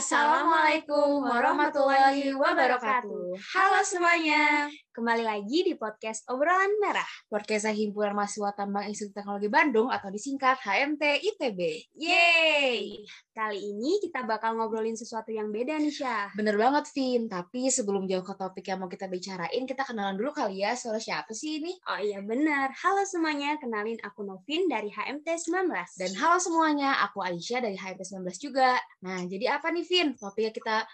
[0.00, 3.36] Assalamualaikum warahmatullahi wabarakatuh.
[3.36, 7.08] Halo semuanya, kembali lagi di podcast Obrolan Merah.
[7.32, 11.88] Podcast Himpunan Mahasiswa Tambang Institut Teknologi Bandung atau disingkat HMT ITB.
[11.96, 13.00] Yeay!
[13.32, 16.36] Kali ini kita bakal ngobrolin sesuatu yang beda nih, Syah.
[16.36, 17.32] Bener banget, Vin.
[17.32, 20.76] Tapi sebelum jauh ke topik yang mau kita bicarain, kita kenalan dulu kali ya.
[20.76, 21.72] Suara siapa sih ini?
[21.88, 22.68] Oh iya bener.
[22.84, 25.96] Halo semuanya, kenalin aku Novin dari HMT 19.
[25.96, 28.76] Dan halo semuanya, aku Aisyah dari HMT 19 juga.
[29.00, 30.12] Nah, jadi apa nih, Vin?
[30.20, 30.84] Topik yang kita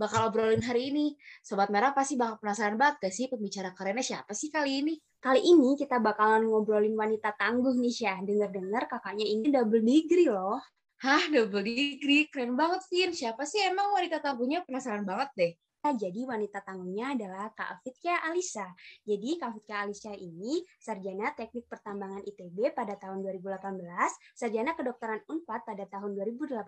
[0.00, 1.12] bakal obrolin hari ini.
[1.44, 4.94] Sobat Merah pasti bakal penasaran banget gak sih pembicara kerennya siapa sih kali ini?
[5.20, 8.24] Kali ini kita bakalan ngobrolin wanita tangguh nih, Syah.
[8.24, 10.56] Dengar-dengar kakaknya ini double degree loh.
[11.04, 12.32] Hah, double degree?
[12.32, 13.12] Keren banget, Vin.
[13.12, 14.64] Siapa sih emang wanita tangguhnya?
[14.64, 15.52] Penasaran banget deh.
[15.80, 18.68] Jadi wanita tangguhnya adalah Kak Fitya Alisa.
[19.00, 23.80] Jadi Kak Fitya Alisa ini sarjana Teknik Pertambangan ITB pada tahun 2018,
[24.36, 26.60] sarjana kedokteran Unpad pada tahun 2018,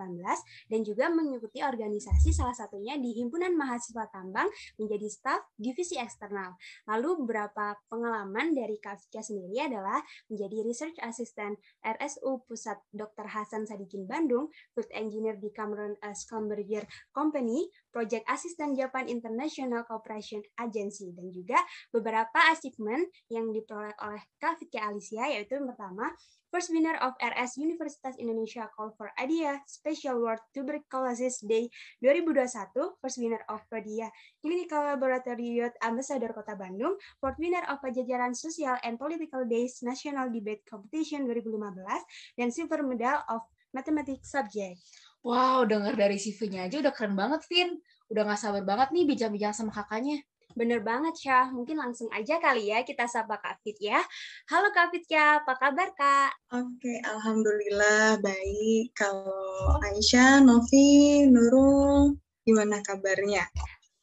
[0.72, 4.48] dan juga mengikuti organisasi salah satunya di Himpunan Mahasiswa Tambang
[4.80, 6.56] menjadi staf divisi eksternal.
[6.88, 10.00] Lalu beberapa pengalaman dari Kak Fitya sendiri adalah
[10.32, 13.28] menjadi Research Assistant RSU Pusat Dr.
[13.28, 16.24] Hasan Sadikin Bandung, Food Engineer di Cameron S.
[16.24, 21.58] Schlumberger Company, Project Assistant Japan International Cooperation Agency dan juga
[21.90, 26.10] beberapa achievement yang diperoleh oleh Kak Fitya Alicia yaitu yang pertama
[26.52, 31.72] First winner of RS Universitas Indonesia Call for Idea Special World Tuberculosis Day
[32.04, 34.12] 2021, First winner of Pedia
[34.44, 40.28] Clinical Laboratory Youth Ambassador Kota Bandung, Fourth winner of Pajajaran Social and Political Days National
[40.28, 44.76] Debate Competition 2015, dan Silver Medal of Mathematics Subject.
[45.24, 47.80] Wow, dengar dari CV-nya aja udah keren banget, Vin.
[48.12, 50.20] Udah gak sabar banget nih bincang-bincang sama kakaknya.
[50.52, 51.48] Bener banget, Syah.
[51.48, 54.04] Mungkin langsung aja kali ya kita sapa Kak Fit ya.
[54.52, 56.36] Halo Kak Fit ya, apa kabar Kak?
[56.52, 58.92] Oke, Alhamdulillah baik.
[58.92, 62.12] Kalau Aisyah, Novi, Nurul,
[62.44, 63.48] gimana kabarnya?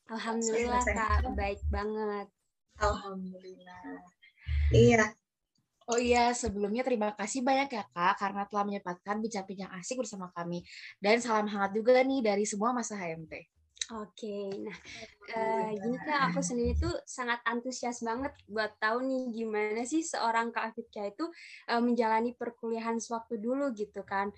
[0.09, 2.33] Alhamdulillah Kak, baik banget.
[2.81, 4.01] Alhamdulillah.
[4.73, 5.13] Iya,
[5.89, 10.61] Oh iya, sebelumnya terima kasih banyak ya Kak karena telah menyempatkan bincang-bincang asik bersama kami.
[10.97, 13.58] Dan salam hangat juga nih dari semua masa HMT.
[13.89, 14.77] Oke, nah
[15.33, 20.53] uh, gini kak, aku sendiri tuh sangat antusias banget buat tahu nih gimana sih seorang
[20.53, 21.25] kak Afidka itu
[21.73, 24.29] uh, menjalani perkuliahan sewaktu dulu gitu kan.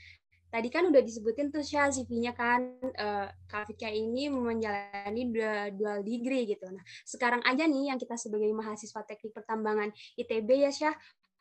[0.52, 5.32] Tadi kan udah disebutin tuh Syah CV-nya kan uh, Kak Afidka ini menjalani
[5.72, 6.68] dual degree gitu.
[6.68, 10.96] Nah, sekarang aja nih yang kita sebagai mahasiswa teknik pertambangan ITB ya Syah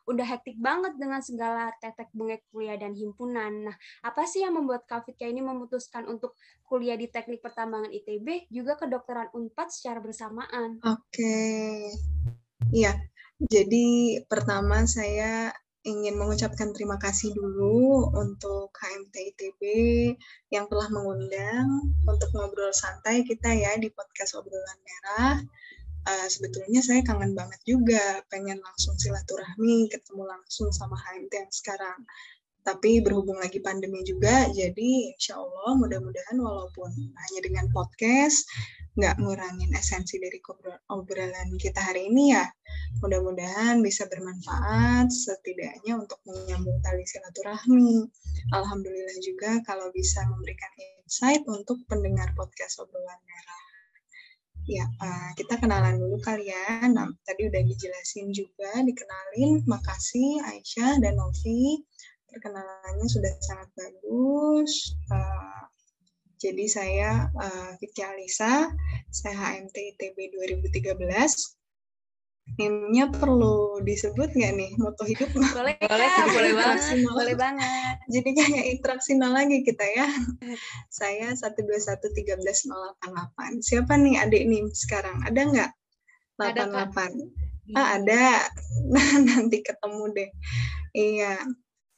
[0.09, 3.71] udah hektik banget dengan segala tetek bengek kuliah dan himpunan.
[3.71, 8.49] Nah, apa sih yang membuat Kak Fitya ini memutuskan untuk kuliah di Teknik Pertambangan ITB
[8.49, 10.81] juga kedokteran Unpad secara bersamaan?
[10.87, 11.91] Oke.
[12.71, 12.95] Iya.
[13.41, 15.49] Jadi pertama saya
[15.81, 19.63] ingin mengucapkan terima kasih dulu untuk HMT ITB
[20.53, 25.41] yang telah mengundang untuk ngobrol santai kita ya di podcast obrolan merah
[26.07, 31.99] uh, sebetulnya saya kangen banget juga pengen langsung silaturahmi ketemu langsung sama HMT yang sekarang.
[32.61, 38.45] Tapi berhubung lagi pandemi juga jadi insya Allah mudah-mudahan walaupun hanya dengan podcast
[39.01, 40.43] nggak ngurangin esensi dari
[40.93, 42.45] obrolan kita hari ini ya
[43.01, 48.05] mudah-mudahan bisa bermanfaat setidaknya untuk menyambung tali silaturahmi.
[48.53, 53.70] Alhamdulillah juga kalau bisa memberikan insight untuk pendengar podcast obrolan merah
[54.69, 56.93] Ya, uh, kita kenalan dulu kalian.
[56.97, 59.65] Nah, tadi udah dijelasin juga, dikenalin.
[59.65, 61.81] Makasih Aisyah dan Novi.
[62.29, 64.95] Perkenalannya sudah sangat bagus.
[65.11, 65.65] Uh,
[66.41, 68.73] jadi saya uh, Vicky Alisa,
[69.13, 71.60] saya HMT ITB 2013
[72.59, 75.31] NIM-nya perlu disebut nggak nih moto hidup?
[75.33, 77.97] Boleh, boleh, boleh banget, boleh banget.
[78.11, 80.09] Jadi kayak interaksi nol lagi kita ya.
[80.99, 83.63] Saya 1211388.
[83.63, 85.23] Siapa nih adik NIM sekarang?
[85.25, 85.71] Ada nggak?
[86.41, 86.51] 88.
[86.51, 87.13] Ada, kan?
[87.77, 88.49] Ah, ada.
[88.91, 90.31] Nah, nanti ketemu deh.
[90.97, 91.37] Iya.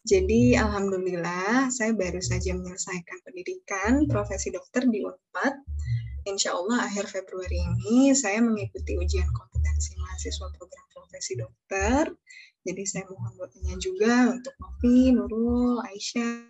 [0.02, 5.54] Jadi alhamdulillah saya baru saja menyelesaikan pendidikan profesi dokter di Unpad
[6.28, 12.14] insya Allah akhir Februari ini saya mengikuti ujian kompetensi mahasiswa program profesi dokter.
[12.62, 16.46] Jadi saya mohon doanya juga untuk Novi, Nurul, Aisyah,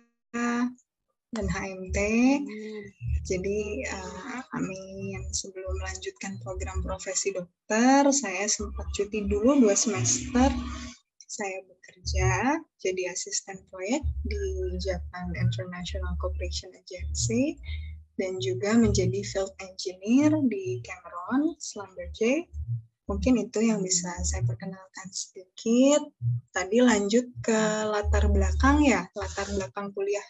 [1.33, 1.97] dan HMT.
[3.25, 3.59] Jadi
[3.89, 5.25] uh, amin.
[5.33, 10.53] Sebelum melanjutkan program profesi dokter, saya sempat cuti dulu dua semester.
[11.25, 17.57] Saya bekerja jadi asisten proyek di Japan International Cooperation Agency
[18.13, 22.45] dan juga menjadi field engineer di Cameron, Schlumberger.
[23.03, 26.07] Mungkin itu yang bisa saya perkenalkan sedikit.
[26.55, 30.23] Tadi lanjut ke latar belakang ya, latar belakang kuliah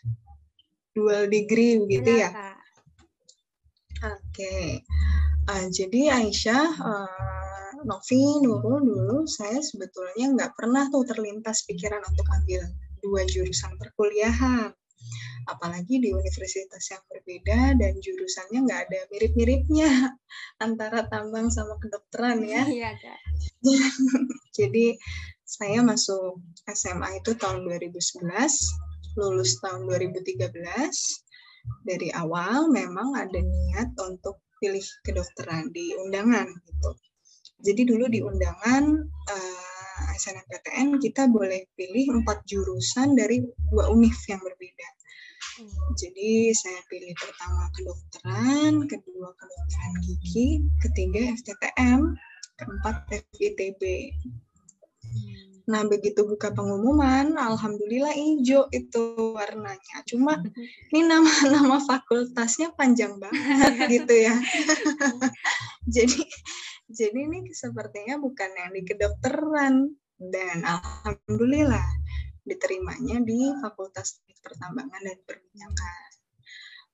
[0.93, 2.29] dual degree begitu ya.
[4.03, 4.83] Oke,
[5.47, 12.27] uh, jadi Aisyah, uh, Novi, Nurul dulu saya sebetulnya nggak pernah tuh terlintas pikiran untuk
[12.35, 12.67] ambil
[12.99, 14.75] dua jurusan perkuliahan
[15.47, 19.91] apalagi di universitas yang berbeda dan jurusannya nggak ada mirip-miripnya
[20.65, 22.63] antara tambang sama kedokteran ya.
[22.73, 23.19] Iya, Kak.
[24.57, 24.95] Jadi
[25.43, 26.41] saya masuk
[26.71, 28.25] SMA itu tahun 2011,
[29.19, 30.49] lulus tahun 2013.
[31.87, 36.91] Dari awal memang ada niat untuk pilih kedokteran di undangan gitu.
[37.63, 38.83] Jadi dulu di undangan
[39.31, 39.62] uh,
[40.13, 44.87] SNMPTN kita boleh pilih empat jurusan dari dua univ yang berbeda.
[45.93, 52.17] Jadi saya pilih pertama kedokteran, kedua kedokteran gigi, ketiga FTTM,
[52.57, 52.95] keempat
[53.37, 53.81] FITB.
[55.63, 59.03] Nah, begitu buka pengumuman, alhamdulillah hijau itu
[59.37, 60.03] warnanya.
[60.09, 60.41] Cuma
[60.91, 64.35] ini nama-nama fakultasnya panjang banget gitu ya.
[65.95, 66.19] jadi
[66.91, 69.95] jadi ini sepertinya bukan yang di kedokteran
[70.31, 71.83] dan alhamdulillah
[72.43, 76.09] diterimanya di Fakultas pertambangan dan perminyakan.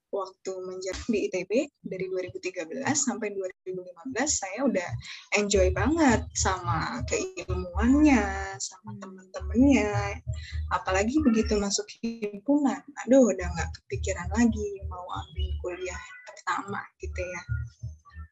[0.10, 1.52] Waktu menjadi di ITB
[1.86, 3.86] dari 2013 sampai 2015
[4.26, 4.90] saya udah
[5.38, 10.18] enjoy banget sama keilmuannya, sama teman-temannya.
[10.74, 17.42] Apalagi begitu masuk himpunan, aduh udah nggak kepikiran lagi mau ambil kuliah pertama gitu ya.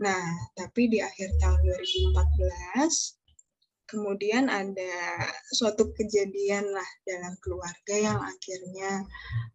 [0.01, 0.25] Nah,
[0.57, 3.17] tapi di akhir tahun 2014
[3.87, 9.07] kemudian ada suatu kejadian lah dalam keluarga yang akhirnya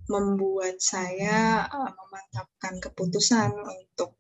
[0.09, 4.17] membuat saya uh, memantapkan keputusan untuk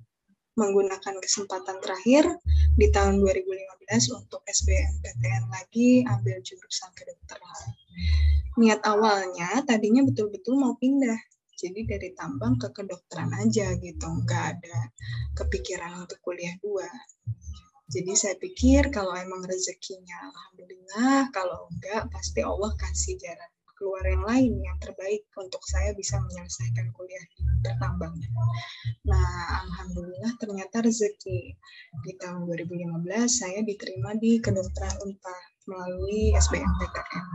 [0.52, 2.28] menggunakan kesempatan terakhir
[2.76, 7.72] di tahun 2015 untuk SBMPTN lagi ambil jurusan kedokteran.
[8.60, 11.16] Niat awalnya tadinya betul-betul mau pindah,
[11.56, 14.78] jadi dari tambang ke kedokteran aja gitu, nggak ada
[15.40, 16.84] kepikiran untuk kuliah dua.
[17.92, 24.24] Jadi saya pikir kalau emang rezekinya alhamdulillah, kalau enggak pasti Allah kasih jalan keluar yang
[24.24, 28.14] lain yang terbaik untuk saya bisa menyelesaikan kuliah di pertambang.
[29.04, 31.58] Nah, alhamdulillah ternyata rezeki
[32.06, 37.26] di tahun 2015 saya diterima di kedokteran Unpad melalui SBMPTN.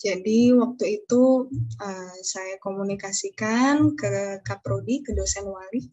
[0.00, 1.50] Jadi waktu itu
[1.82, 5.90] uh, saya komunikasikan ke Kaprodi, ke dosen wali,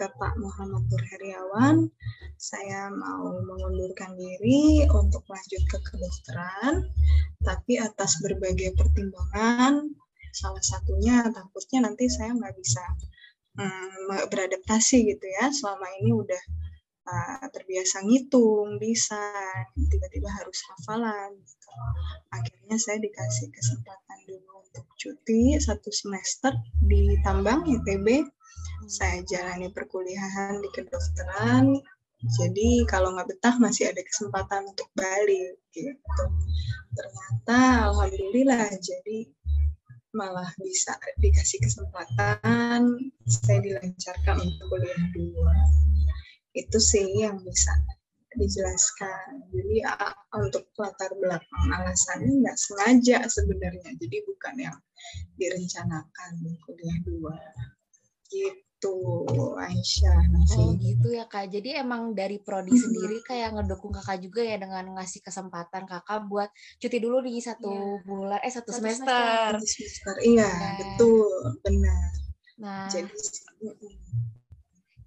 [0.00, 1.76] ke Pak Muhammad Nur Heriawan,
[2.40, 6.88] saya mau mengundurkan diri untuk lanjut ke kedokteran,
[7.44, 9.92] tapi atas berbagai pertimbangan,
[10.32, 12.80] salah satunya takutnya nanti saya nggak bisa
[13.60, 15.52] um, beradaptasi gitu ya.
[15.52, 16.42] Selama ini udah
[17.04, 19.20] uh, terbiasa ngitung, bisa
[19.76, 21.36] tiba-tiba harus hafalan.
[21.44, 21.68] Gitu.
[22.32, 24.59] Akhirnya saya dikasih kesempatan dulu
[24.98, 28.26] cuti satu semester di tambang ITB.
[28.90, 31.78] Saya jalani perkuliahan di kedokteran
[32.20, 36.24] jadi kalau nggak betah masih ada kesempatan untuk balik gitu.
[36.92, 39.24] Ternyata alhamdulillah jadi
[40.12, 45.54] malah bisa dikasih kesempatan saya dilancarkan untuk kuliah dua.
[46.52, 47.72] Itu sih yang bisa
[48.38, 49.50] dijelaskan.
[49.50, 49.82] Jadi
[50.38, 53.90] untuk latar belakang alasannya nggak sengaja sebenarnya.
[53.98, 54.78] Jadi bukan yang
[55.34, 56.32] direncanakan
[56.66, 57.38] kuliah dua.
[58.30, 58.70] Gitu
[59.58, 60.22] Aisyah
[60.56, 61.52] Oh gitu ya kak.
[61.52, 62.82] Jadi emang dari prodi hmm.
[62.86, 66.48] sendiri kayak ngedukung kakak juga ya dengan ngasih kesempatan kakak buat
[66.80, 68.06] cuti dulu di satu yeah.
[68.06, 69.50] bulan eh satu, satu semester.
[69.58, 70.14] Satu semester.
[70.24, 70.72] Iya yeah.
[70.78, 72.10] betul benar.
[72.60, 72.88] Nah.
[72.92, 73.12] Jadi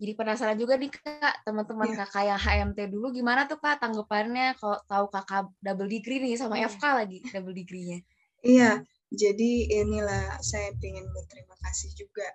[0.03, 2.03] jadi penasaran juga nih kak teman-teman yeah.
[2.03, 6.60] kakak yang HMT dulu gimana tuh kak tanggapannya kalau tahu kakak double degree nih sama
[6.60, 6.67] yeah.
[6.67, 8.03] FK lagi double degree-nya.
[8.43, 8.83] Iya,
[9.15, 12.27] jadi inilah saya ingin berterima kasih juga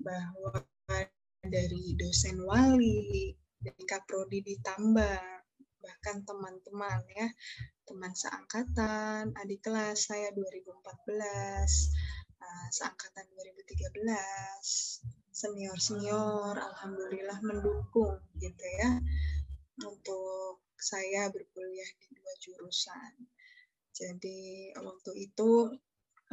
[0.00, 0.64] bahwa
[1.44, 5.20] dari dosen wali, dari kaprodi ditambah,
[5.84, 7.28] bahkan teman-teman ya,
[7.84, 11.92] teman seangkatan, adik kelas saya 2014,
[12.40, 19.00] uh, seangkatan 2013, senior-senior, alhamdulillah mendukung gitu ya,
[19.82, 23.12] untuk saya berkuliah di dua jurusan.
[23.92, 25.72] Jadi waktu itu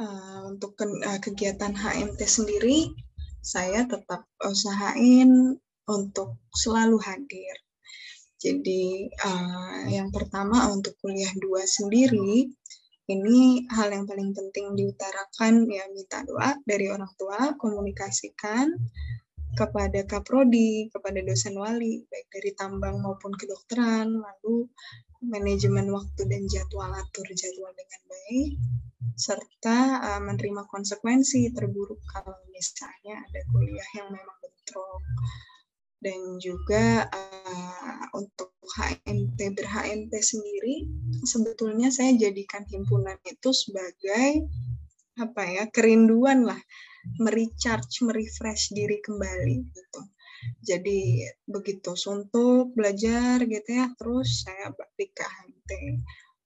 [0.00, 2.92] uh, untuk ke, uh, kegiatan HMT sendiri
[3.40, 5.56] saya tetap usahain
[5.88, 7.56] untuk selalu hadir.
[8.40, 12.48] Jadi uh, yang pertama untuk kuliah dua sendiri,
[13.10, 18.70] ini hal yang paling penting diutarakan ya minta doa dari orang tua, komunikasikan
[19.58, 24.70] kepada kaprodi, kepada dosen wali, baik dari tambang maupun kedokteran, lalu
[25.26, 28.50] manajemen waktu dan jadwal atur jadwal dengan baik,
[29.18, 35.02] serta uh, menerima konsekuensi terburuk kalau misalnya ada kuliah yang memang bentrok
[36.00, 40.88] dan juga uh, untuk HMT ber-HMT sendiri
[41.28, 44.48] sebetulnya saya jadikan himpunan itu sebagai
[45.20, 46.60] apa ya kerinduan lah
[47.20, 50.00] merecharge merefresh diri kembali gitu.
[50.64, 55.70] Jadi begitu suntuk belajar gitu ya terus saya balik ke HMT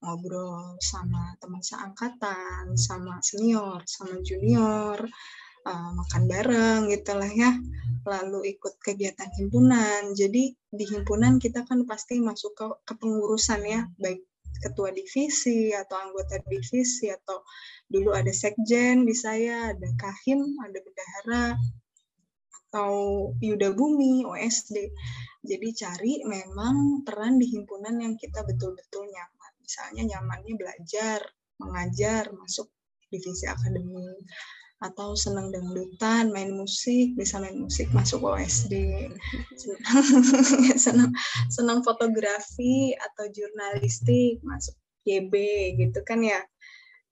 [0.03, 4.99] ngobrol sama teman seangkatan sama senior sama junior
[5.65, 7.51] uh, makan bareng gitulah ya.
[8.05, 10.13] Lalu ikut kegiatan himpunan.
[10.13, 13.81] Jadi di himpunan kita kan pasti masuk ke kepengurusan ya.
[13.97, 14.23] Baik
[14.55, 17.43] ketua divisi atau anggota divisi atau
[17.91, 21.59] dulu ada sekjen di saya ada kahim ada bendahara
[22.71, 22.93] atau
[23.43, 24.95] Yuda Bumi OSD
[25.45, 29.53] jadi cari memang peran di himpunan yang kita betul-betul nyaman.
[29.61, 31.21] Misalnya nyamannya belajar
[31.61, 32.73] mengajar masuk
[33.13, 34.25] divisi akademik
[34.85, 39.09] atau senang dangdutan, main musik, bisa main musik masuk OSD,
[40.85, 41.09] senang,
[41.49, 44.77] senang fotografi atau jurnalistik masuk
[45.09, 45.33] YB
[45.81, 46.41] gitu kan ya.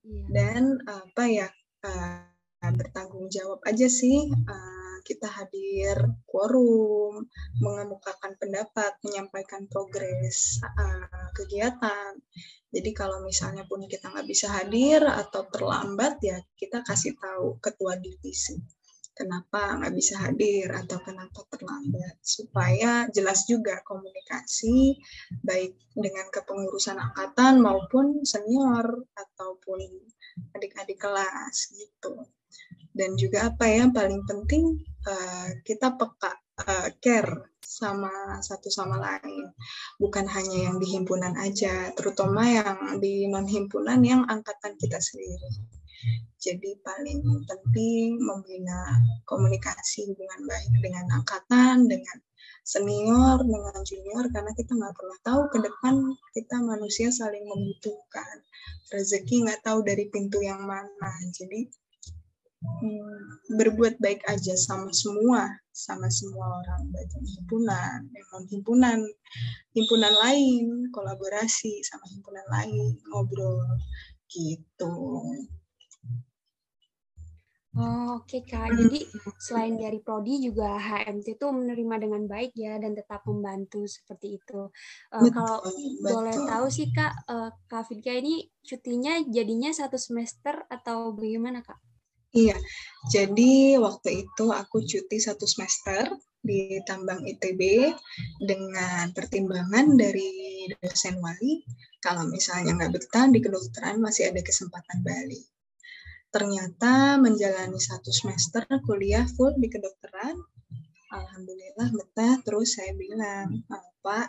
[0.03, 0.23] Iya.
[0.29, 1.47] Dan apa ya
[1.87, 7.27] uh, bertanggung jawab aja sih uh, kita hadir quorum,
[7.59, 12.15] mengemukakan pendapat, menyampaikan progres uh, kegiatan.
[12.73, 17.99] Jadi kalau misalnya pun kita nggak bisa hadir atau terlambat ya kita kasih tahu ketua
[17.99, 18.57] divisi
[19.13, 22.17] kenapa nggak bisa hadir atau kenapa terlambat.
[22.25, 24.97] Supaya jelas juga komunikasi
[25.45, 29.79] baik dengan kepengurusan angkatan maupun senior ataupun
[30.57, 32.25] adik-adik kelas gitu
[32.93, 34.77] dan juga apa ya paling penting
[35.09, 36.31] uh, kita peka
[36.61, 39.49] uh, care sama satu sama lain.
[39.97, 45.49] Bukan hanya yang di himpunan aja, terutama yang di non himpunan yang angkatan kita sendiri.
[46.43, 52.19] Jadi paling penting membina komunikasi hubungan baik dengan angkatan, dengan
[52.67, 55.95] senior, dengan junior, karena kita nggak pernah tahu ke depan
[56.35, 58.43] kita manusia saling membutuhkan.
[58.91, 61.11] Rezeki nggak tahu dari pintu yang mana.
[61.31, 61.71] Jadi
[63.59, 67.99] berbuat baik aja sama semua, sama semua orang, baik himpunan,
[68.31, 68.99] non himpunan,
[69.75, 73.59] himpunan lain, kolaborasi sama himpunan lain, ngobrol
[74.31, 74.93] gitu.
[77.73, 79.01] Oh, Oke okay, Kak, jadi
[79.41, 84.69] selain dari Prodi juga HMT itu menerima dengan baik ya dan tetap membantu seperti itu.
[85.09, 86.05] Uh, betul, kalau betul.
[86.05, 91.81] boleh tahu sih Kak, uh, Kak Fidka ini cutinya jadinya satu semester atau bagaimana Kak?
[92.33, 92.57] Iya,
[93.13, 96.09] jadi waktu itu aku cuti satu semester
[96.43, 97.93] di tambang ITB
[98.41, 101.63] dengan pertimbangan dari dosen wali
[102.03, 105.45] kalau misalnya nggak betah di kedokteran masih ada kesempatan balik.
[106.33, 110.35] Ternyata menjalani satu semester kuliah full di kedokteran,
[111.13, 112.41] alhamdulillah betah.
[112.41, 113.61] Terus saya bilang,
[114.01, 114.27] Pak,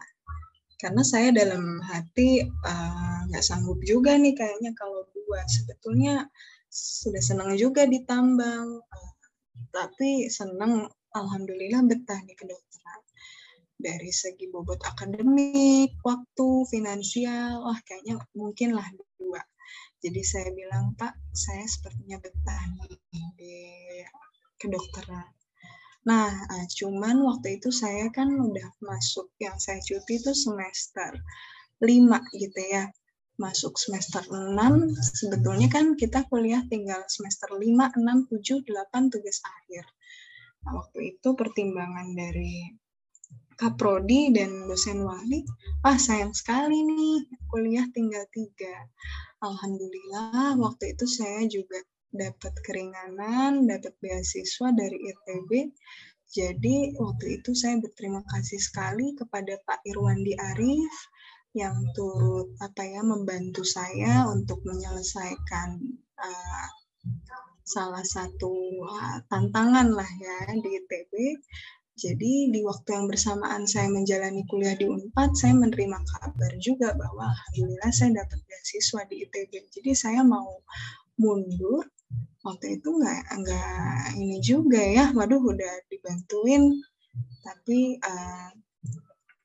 [0.76, 5.40] karena saya dalam hati eh, nggak uh, sanggup juga nih kayaknya kalau dua.
[5.48, 6.28] Sebetulnya
[6.74, 8.82] sudah senang juga ditambang.
[9.70, 13.00] Tapi senang alhamdulillah betah di kedokteran.
[13.78, 18.86] Dari segi bobot akademik waktu finansial wah kayaknya mungkin lah
[19.18, 19.38] dua.
[20.02, 22.62] Jadi saya bilang pak saya sepertinya betah
[23.38, 23.70] di
[24.58, 25.30] kedokteran.
[26.04, 26.28] Nah,
[26.68, 31.16] cuman waktu itu saya kan udah masuk yang saya cuti itu semester
[31.80, 31.88] 5
[32.36, 32.92] gitu ya
[33.34, 39.84] masuk semester 6, sebetulnya kan kita kuliah tinggal semester 5, 6, 7, 8 tugas akhir.
[40.64, 42.70] Nah, waktu itu pertimbangan dari
[43.54, 45.46] Kaprodi dan dosen wali,
[45.86, 48.90] ah sayang sekali nih kuliah tinggal tiga.
[49.38, 51.78] Alhamdulillah waktu itu saya juga
[52.10, 55.70] dapat keringanan, dapat beasiswa dari ITB.
[56.34, 60.94] Jadi waktu itu saya berterima kasih sekali kepada Pak Irwandi Arif,
[61.54, 65.78] yang turut apa ya membantu saya untuk menyelesaikan
[66.18, 66.66] uh,
[67.62, 71.12] salah satu uh, tantangan lah ya di ITB.
[71.94, 77.30] Jadi di waktu yang bersamaan saya menjalani kuliah di Unpad, saya menerima kabar juga bahwa
[77.30, 79.52] alhamdulillah saya dapat beasiswa di ITB.
[79.70, 80.58] Jadi saya mau
[81.14, 81.86] mundur
[82.42, 86.82] waktu itu nggak nggak ini juga ya, waduh udah dibantuin,
[87.46, 88.50] tapi uh,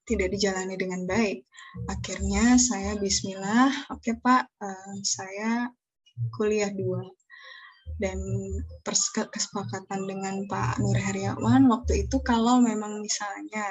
[0.09, 1.45] tidak dijalani dengan baik.
[1.85, 5.69] Akhirnya saya Bismillah, oke okay, Pak, uh, saya
[6.33, 7.05] kuliah dua.
[7.99, 8.15] Dan
[8.87, 13.67] kesepakatan dengan Pak Nur Heriawan waktu itu kalau memang misalnya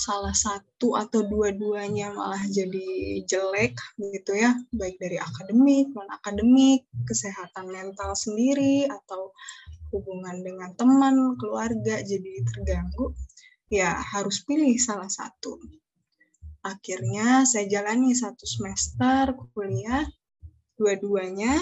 [0.00, 7.68] salah satu atau dua-duanya malah jadi jelek gitu ya, baik dari akademik, non akademik, kesehatan
[7.68, 9.28] mental sendiri atau
[9.92, 13.12] hubungan dengan teman, keluarga jadi terganggu,
[13.70, 15.62] ya harus pilih salah satu.
[16.60, 20.04] Akhirnya saya jalani satu semester kuliah,
[20.76, 21.56] dua-duanya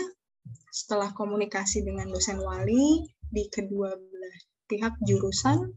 [0.72, 5.76] setelah komunikasi dengan dosen wali di kedua belah pihak jurusan,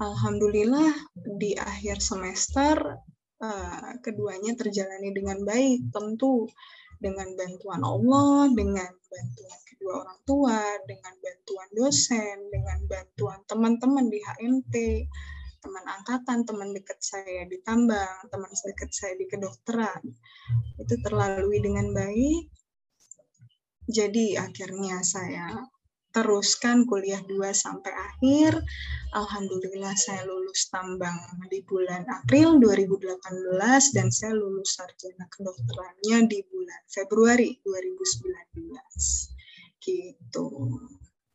[0.00, 2.98] Alhamdulillah di akhir semester
[3.38, 6.48] uh, keduanya terjalani dengan baik, tentu
[6.98, 14.18] dengan bantuan Allah, dengan bantuan kedua orang tua, dengan bantuan dosen, dengan bantuan teman-teman di
[14.18, 14.74] HMT,
[15.62, 20.02] teman angkatan, teman dekat saya di tambang, teman dekat saya di kedokteran.
[20.82, 22.50] Itu terlalui dengan baik.
[23.86, 25.62] Jadi akhirnya saya
[26.12, 28.60] teruskan kuliah 2 sampai akhir.
[29.16, 31.16] Alhamdulillah saya lulus tambang
[31.48, 39.32] di bulan April 2018 dan saya lulus sarjana kedokterannya di bulan Februari 2019.
[39.82, 40.46] Gitu.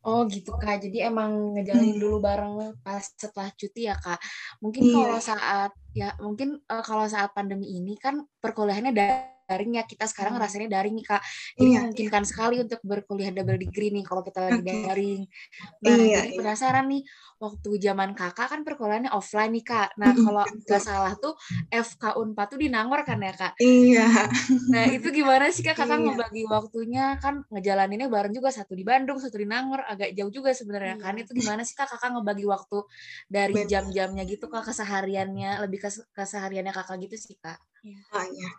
[0.08, 2.00] Oh gitu kak, jadi emang ngejalanin hmm.
[2.00, 4.16] dulu bareng pas setelah cuti ya kak.
[4.64, 4.94] Mungkin iya.
[4.96, 10.04] kalau saat ya mungkin uh, kalau saat pandemi ini kan perkuliahannya dari daring ya kita
[10.04, 10.44] sekarang hmm.
[10.44, 11.22] rasanya daring nih kak
[11.56, 12.28] jadi iya, memungkinkan iya.
[12.28, 15.22] sekali untuk berkuliah double degree nih kalau kita lagi daring
[15.80, 16.36] nah iya, jadi iya.
[16.36, 17.02] penasaran nih
[17.40, 21.32] waktu zaman kakak kan perkuliahannya offline nih kak nah kalau nggak salah tuh
[21.72, 24.28] FK Unpad tuh di Nangor kan ya kak iya
[24.68, 26.06] nah itu gimana sih kak kakak iya.
[26.12, 30.52] ngebagi waktunya kan ngejalaninnya bareng juga satu di Bandung satu di Nangor agak jauh juga
[30.52, 31.16] sebenarnya kan.
[31.16, 31.24] iya.
[31.24, 32.78] kan itu gimana sih kak kakak ngebagi waktu
[33.30, 38.00] dari jam-jamnya gitu kak kesehariannya lebih ke kesehariannya kakak gitu sih kak Iya.
[38.14, 38.50] Oh ya,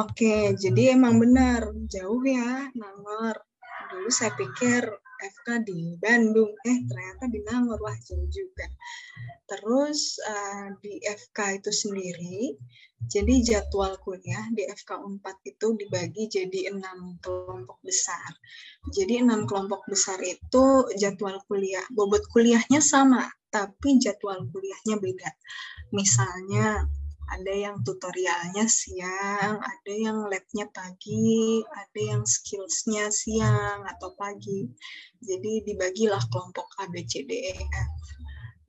[0.00, 0.36] oke.
[0.56, 3.36] Jadi emang benar jauh ya Nangor.
[3.92, 4.82] Dulu saya pikir
[5.24, 8.66] FK di Bandung, eh ternyata di Nangor wah jauh juga.
[9.44, 12.56] Terus uh, di FK itu sendiri,
[13.04, 18.32] jadi jadwal kuliah di FK 4 itu dibagi jadi enam kelompok besar.
[18.88, 25.30] Jadi enam kelompok besar itu jadwal kuliah, bobot kuliahnya sama, tapi jadwal kuliahnya beda.
[25.92, 26.88] Misalnya
[27.30, 34.68] ada yang tutorialnya siang, ada yang labnya pagi, ada yang skillsnya siang atau pagi.
[35.22, 37.92] Jadi dibagilah kelompok A, B, C, D, E, F.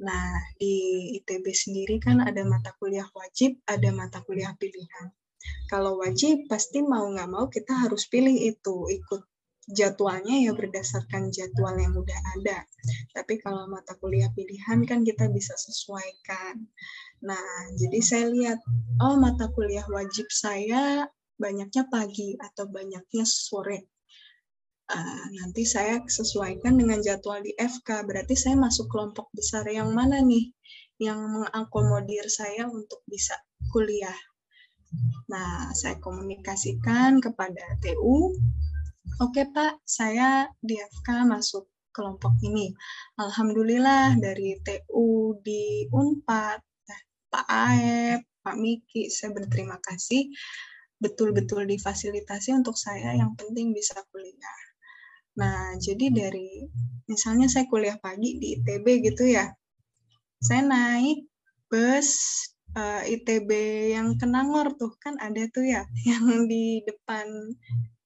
[0.04, 5.08] Nah, di ITB sendiri kan ada mata kuliah wajib, ada mata kuliah pilihan.
[5.72, 9.24] Kalau wajib, pasti mau nggak mau kita harus pilih itu, ikut
[9.66, 12.66] jadwalnya ya berdasarkan jadwal yang udah ada.
[13.14, 16.70] Tapi kalau mata kuliah pilihan kan kita bisa sesuaikan.
[17.24, 18.60] Nah, jadi saya lihat,
[19.00, 21.08] oh mata kuliah wajib saya
[21.40, 23.88] banyaknya pagi atau banyaknya sore.
[24.86, 30.22] Uh, nanti saya sesuaikan dengan jadwal di FK, berarti saya masuk kelompok besar yang mana
[30.22, 30.54] nih?
[31.02, 33.34] Yang mengakomodir saya untuk bisa
[33.74, 34.16] kuliah.
[35.28, 38.32] Nah, saya komunikasikan kepada TU,
[39.16, 42.76] Oke Pak, saya di FK masuk kelompok ini.
[43.16, 46.60] Alhamdulillah dari TU di UNPAD,
[47.30, 50.30] Pak Aep, Pak Miki, saya berterima kasih
[51.00, 54.62] betul-betul difasilitasi untuk saya yang penting bisa kuliah.
[55.36, 56.64] Nah, jadi dari
[57.12, 59.52] misalnya saya kuliah pagi di ITB gitu ya,
[60.40, 61.28] saya naik
[61.68, 62.10] bus
[62.78, 63.50] uh, eh, ITB
[63.92, 67.28] yang Kenangor tuh kan ada tuh ya, yang di depan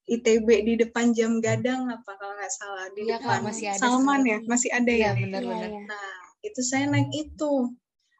[0.09, 4.21] ITB di depan jam gadang apa kalau nggak salah di ya, depan masih ada Salman
[4.25, 6.09] ya masih ada ya, ya benar-benar ya, nah
[6.41, 7.51] itu saya naik itu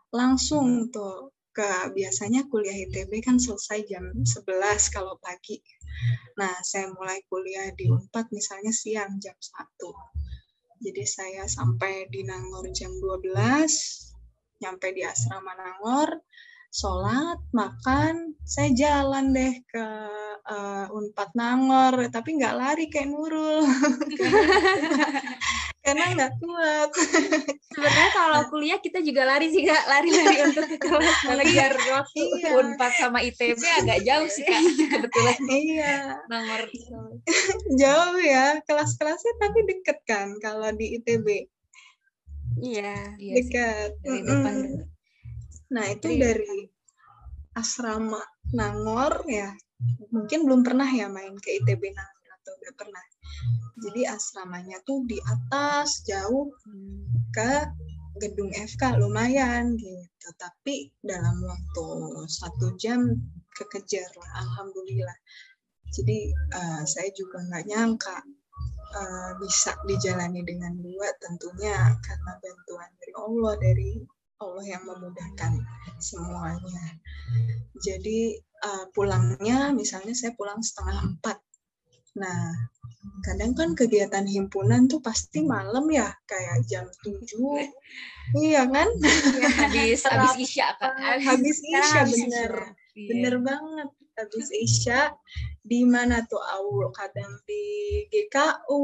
[0.09, 5.59] langsung tuh ke biasanya kuliah ITB kan selesai jam 11 kalau pagi.
[6.37, 10.29] Nah saya mulai kuliah di Unpad misalnya siang jam 1
[10.79, 13.35] jadi saya sampai di Nangor jam 12
[14.63, 16.23] nyampe di asrama Nangor
[16.69, 19.85] sholat, makan, saya jalan deh ke
[20.45, 23.65] uh, Unpad Nangor, tapi nggak lari kayak Nurul.
[25.79, 26.89] Karena nggak kuat.
[27.71, 31.19] Sebenarnya kalau kuliah kita juga lari sih nggak lari-lari untuk ke kelas
[31.87, 32.23] waktu.
[32.43, 32.49] Iya.
[32.59, 34.59] Unpad sama ITB agak jauh sih kak
[34.91, 35.39] kebetulan.
[35.47, 35.95] Iya.
[36.27, 36.63] Nangor.
[37.81, 41.47] jauh ya, kelas-kelasnya tapi deket kan kalau di ITB.
[42.59, 43.15] Iya.
[43.15, 44.03] Dekat.
[44.03, 44.55] Dari depan.
[45.69, 46.67] Nah, itu dari
[47.55, 48.19] asrama
[48.51, 49.55] Nangor ya.
[50.11, 53.03] Mungkin belum pernah ya main ke ITB Nangor atau udah pernah.
[53.79, 56.51] Jadi asramanya tuh di atas jauh
[57.31, 57.51] ke
[58.19, 60.27] gedung FK lumayan gitu.
[60.35, 61.87] Tapi dalam waktu
[62.27, 63.07] satu jam
[63.55, 65.17] kekejar lah, alhamdulillah.
[65.89, 68.17] Jadi uh, saya juga nggak nyangka
[68.93, 73.91] uh, bisa dijalani dengan dua tentunya karena bantuan dari Allah dari
[74.39, 75.53] Allah yang memudahkan
[75.99, 76.85] semuanya.
[77.79, 81.37] Jadi uh, pulangnya misalnya saya pulang setengah empat.
[82.21, 82.53] Nah
[83.23, 87.15] kadang kan kegiatan himpunan tuh pasti malam ya kayak jam 7
[88.45, 88.89] iya kan?
[89.39, 92.53] Ya, habis habis isya kan habis isya bener.
[92.93, 93.07] Iya.
[93.09, 95.15] bener banget habis isya.
[95.59, 97.63] Di mana tuh Aul kadang di
[98.09, 98.83] GKU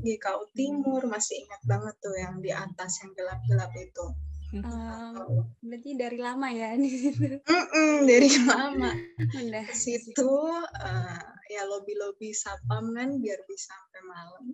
[0.00, 1.02] GKU Timur.
[1.04, 4.06] Masih ingat banget tuh yang di atas yang gelap-gelap itu.
[4.54, 7.42] Um, berarti dari lama ya di situ.
[7.42, 8.90] Mm -mm, dari lama.
[9.20, 9.64] Udah.
[9.66, 14.44] Ke situ uh, ya lobby lobby sapam kan biar bisa sampai malam.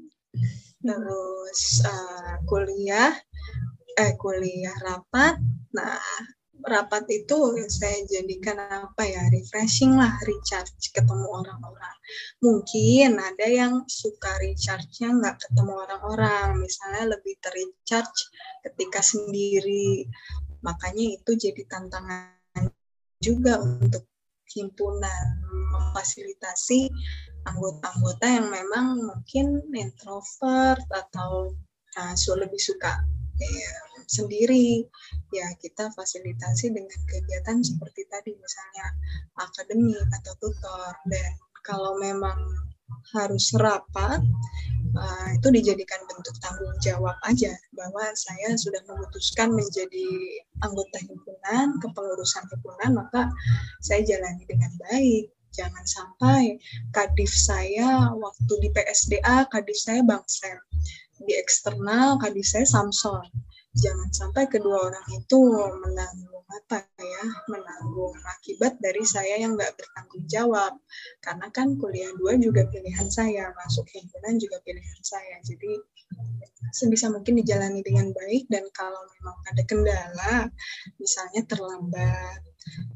[0.80, 3.12] Terus uh, kuliah,
[3.96, 5.40] eh kuliah rapat.
[5.72, 6.00] Nah
[6.60, 11.96] rapat itu saya jadikan apa ya refreshing lah recharge ketemu orang-orang.
[12.44, 16.60] Mungkin ada yang suka recharge-nya nggak ketemu orang-orang.
[16.60, 18.28] Misalnya lebih terrecharge
[18.64, 20.04] ketika sendiri.
[20.60, 22.68] Makanya itu jadi tantangan
[23.20, 24.08] juga untuk
[24.50, 25.24] himpunan
[25.90, 26.86] memfasilitasi
[27.50, 31.50] anggota-anggota yang memang mungkin introvert atau
[31.98, 33.02] uh, lebih suka
[33.42, 33.72] ya,
[34.06, 34.86] sendiri.
[35.34, 38.86] Ya kita fasilitasi dengan kegiatan seperti tadi misalnya
[39.42, 40.94] akademik atau tutor.
[41.10, 41.34] Dan
[41.66, 42.38] kalau memang
[43.14, 44.22] harus rapat
[44.94, 50.06] uh, itu dijadikan bentuk tanggung jawab aja bahwa saya sudah memutuskan menjadi
[50.62, 53.30] anggota himpunan kepengurusan himpunan maka
[53.80, 56.58] saya jalani dengan baik jangan sampai
[56.94, 60.58] kadif saya waktu di PSDA kadif saya Bangsem
[61.26, 63.26] di eksternal kadif saya Samson
[63.76, 65.38] jangan sampai kedua orang itu
[65.78, 70.74] menanggung apa ya menanggung akibat dari saya yang nggak bertanggung jawab.
[71.22, 75.38] Karena kan kuliah dua juga pilihan saya masuk himpunan juga pilihan saya.
[75.46, 75.78] Jadi
[76.74, 80.34] sebisa mungkin dijalani dengan baik dan kalau memang ada kendala
[80.98, 82.40] misalnya terlambat.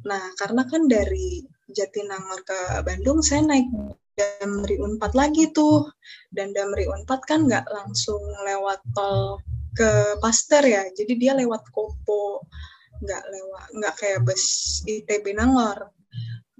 [0.02, 3.68] Nah karena kan dari Jatinangor ke Bandung saya naik
[4.14, 5.90] Damri Unpad lagi tuh.
[6.30, 9.40] Dan Damri Unpad kan nggak langsung lewat tol
[9.74, 12.46] ke Pasteur ya jadi dia lewat Kopo
[13.02, 14.44] nggak lewat nggak kayak bus
[14.86, 15.90] ITB Nangor.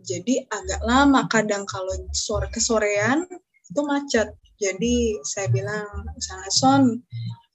[0.05, 3.25] Jadi agak lama kadang kalau sore kesorean
[3.64, 4.37] itu macet.
[4.61, 6.83] Jadi saya bilang misalnya Son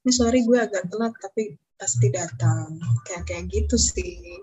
[0.04, 2.80] ini sorry gue agak telat tapi pasti datang.
[3.06, 4.42] Kayak kayak gitu sih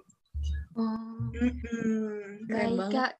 [0.76, 1.32] Oh.
[1.32, 2.44] Mm-hmm.
[2.46, 2.92] Keren Baik, banget.
[2.92, 3.12] Kak.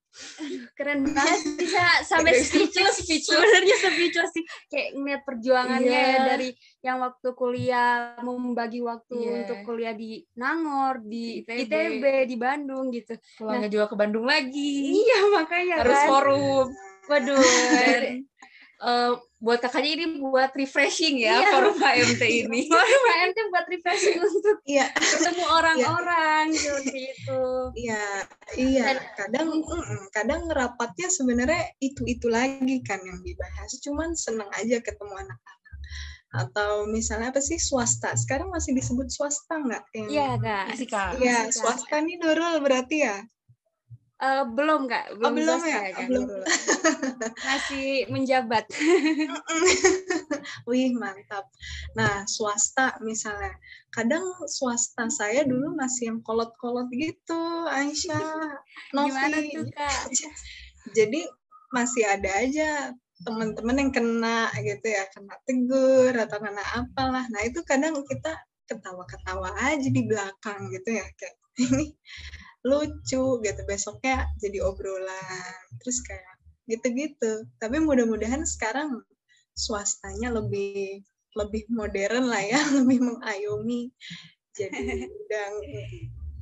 [0.77, 6.25] Keren banget bisa sampai speechless, sebenarnya speechless sih kayak ngeliat perjuangannya yeah.
[6.25, 6.49] dari
[6.85, 9.37] yang waktu kuliah membagi waktu yeah.
[9.45, 13.17] untuk kuliah di Nangor, di ITB, ITB di Bandung gitu.
[13.41, 14.73] Pulangnya nah, juga ke Bandung lagi.
[15.01, 16.09] Iya, makanya harus kan.
[16.13, 16.67] forum.
[17.09, 17.41] Waduh.
[17.81, 18.03] Dan,
[18.85, 21.51] uh, buat kakaknya ini buat refreshing ya iya.
[21.53, 22.61] forum HMT ini.
[22.73, 24.89] forum HMT buat refreshing untuk iya.
[24.97, 26.61] ketemu orang-orang iya.
[26.61, 27.43] seperti itu.
[27.77, 28.05] Iya,
[28.57, 28.83] iya.
[28.89, 29.49] Dan, kadang
[30.17, 33.77] kadang rapatnya sebenarnya itu-itu lagi kan yang dibahas.
[33.85, 35.79] Cuman seneng aja ketemu anak-anak.
[36.33, 38.17] Atau misalnya apa sih swasta?
[38.17, 39.85] Sekarang masih disebut swasta nggak?
[40.09, 40.81] Iya kak.
[41.21, 43.21] Iya swasta nih Dorol berarti ya.
[44.17, 46.09] Uh, belum kak, belum, oh, belum ya, kan?
[46.09, 46.25] belum.
[47.37, 48.65] Masih menjabat.
[50.69, 51.53] Wih mantap.
[51.93, 53.53] Nah swasta misalnya,
[53.93, 58.57] kadang swasta saya dulu masih yang kolot-kolot gitu, Aisyah,
[58.97, 59.13] Novi.
[59.13, 60.01] Gimana tuh kak?
[60.97, 61.21] Jadi
[61.77, 67.29] masih ada aja teman-teman yang kena gitu ya, kena tegur atau kena apalah.
[67.29, 68.33] Nah itu kadang kita
[68.65, 71.37] ketawa-ketawa aja di belakang gitu ya, kayak
[71.69, 71.93] ini
[72.67, 79.07] lucu gitu besoknya jadi obrolan terus kayak gitu-gitu tapi mudah-mudahan sekarang
[79.55, 81.07] swastanya lebih
[81.39, 83.95] lebih modern lah ya lebih mengayomi
[84.51, 85.49] jadi udah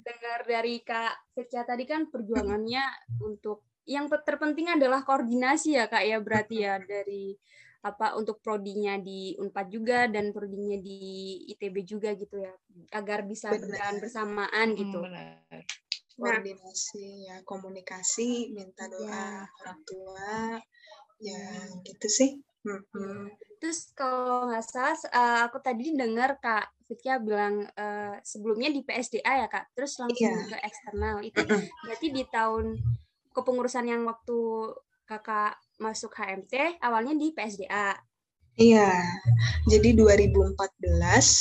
[0.05, 2.85] dengar dari kak Firca tadi kan perjuangannya
[3.21, 7.37] untuk yang terpenting adalah koordinasi ya kak ya berarti ya dari
[7.85, 12.53] apa untuk prodinya di Unpad juga dan prodinya di ITB juga gitu ya
[12.97, 15.05] agar bisa berjalan bersamaan gitu.
[15.05, 15.61] Hmm.
[16.15, 19.47] Koordinasi ya komunikasi minta doa ya.
[19.63, 20.35] orang tua
[21.19, 21.45] ya
[21.83, 22.31] gitu sih
[22.65, 23.35] hmm.
[23.59, 29.47] terus kalau nggak salah uh, aku tadi dengar kak Fitya bilang uh, sebelumnya di PSDA
[29.47, 30.49] ya kak terus langsung yeah.
[30.49, 31.41] ke eksternal itu
[31.87, 32.79] berarti di tahun
[33.35, 34.71] kepengurusan yang waktu
[35.05, 37.99] kakak masuk HMT awalnya di PSDA
[38.55, 38.87] Iya,
[39.67, 40.55] jadi 2014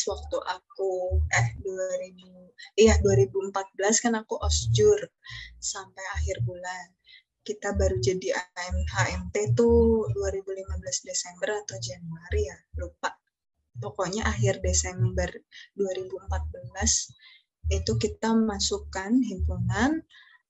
[0.10, 3.54] waktu aku eh 2000 iya 2014
[4.04, 4.98] kan aku osjur
[5.62, 6.88] sampai akhir bulan.
[7.46, 8.34] Kita baru jadi
[8.98, 13.14] HMT tuh 2015 Desember atau Januari ya, lupa.
[13.78, 15.30] Pokoknya akhir Desember
[15.78, 20.02] 2014 itu kita masukkan himpunan.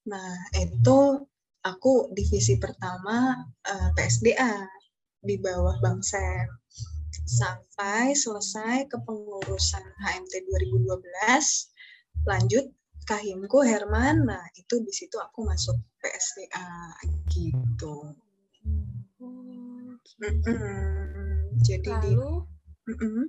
[0.08, 1.28] Nah, itu
[1.60, 3.36] aku divisi pertama
[3.68, 4.83] uh, eh, PSDA
[5.24, 6.46] di bawah Bang Sam
[7.24, 12.64] sampai selesai kepengurusan HMT 2012 lanjut
[13.04, 16.68] kahimku Herman nah itu di situ aku masuk PSDA
[17.32, 18.12] gitu
[19.24, 21.56] Oh, Mm-mm.
[21.64, 22.44] jadi di Lalu
[22.88, 23.24] Mm-mm.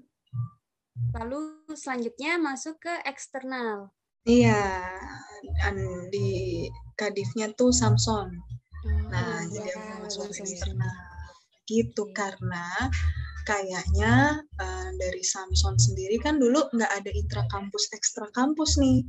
[1.15, 1.39] lalu
[1.71, 3.91] selanjutnya masuk ke eksternal.
[4.27, 4.91] iya
[5.63, 8.31] an- di kadifnya tuh Samson
[8.85, 10.93] Nah, Oh, jadi iya, aku masuk langsung eksternal.
[11.65, 12.69] Gitu karena
[13.45, 19.05] kayaknya eh, dari Samson sendiri kan dulu nggak ada intra kampus ekstra kampus nih.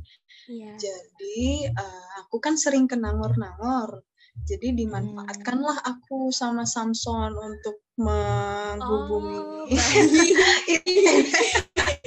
[0.47, 0.73] Iya.
[0.77, 4.05] Jadi eh, aku kan sering ke Nangor-Nangor.
[4.45, 9.41] Jadi dimanfaatkanlah aku sama Samson untuk menghubungi.
[9.41, 9.65] Oh.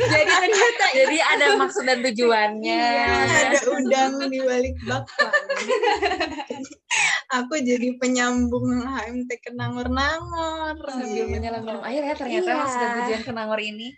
[0.00, 2.62] Jadi ternyata Jadi ada maksud dan tujuannya.
[2.62, 3.50] Iya.
[3.50, 5.34] ada udang di balik bakwan.
[7.30, 10.76] aku jadi penyambung HMT ke Nangor-Nangor.
[10.82, 12.58] Sambil menyelam minum air ya ternyata Iya.
[12.58, 13.88] maksud dan tujuan ke Nangor ini.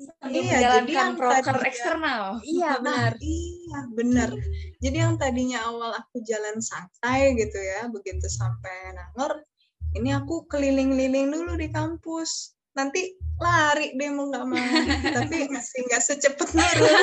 [0.00, 2.22] Sambil Iya, jadi menjalankan proker tadinya- eksternal.
[2.40, 3.12] Iya Nah, benar.
[3.20, 4.30] iya, benar.
[4.78, 9.44] Jadi yang tadinya awal aku jalan santai gitu ya, begitu sampai Nangor,
[9.92, 12.54] ini aku keliling-liling dulu di kampus.
[12.70, 14.56] Nanti lari deh mau nggak mau,
[15.16, 16.86] tapi masih nggak secepat Nurul.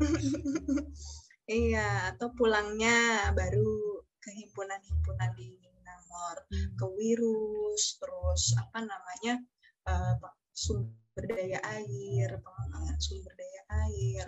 [1.60, 6.36] iya, atau pulangnya baru ke himpunan-himpunan di Nangor,
[6.76, 9.34] ke Wirus, terus apa namanya
[9.88, 10.14] eh,
[10.54, 14.26] sumber daya air, pengembangan sumber daya air,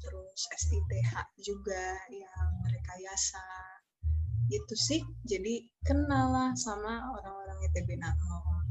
[0.00, 3.44] terus SITH juga yang rekayasa
[4.48, 5.00] gitu sih.
[5.24, 8.64] Jadi kenal lah sama orang-orang ITB Nangor.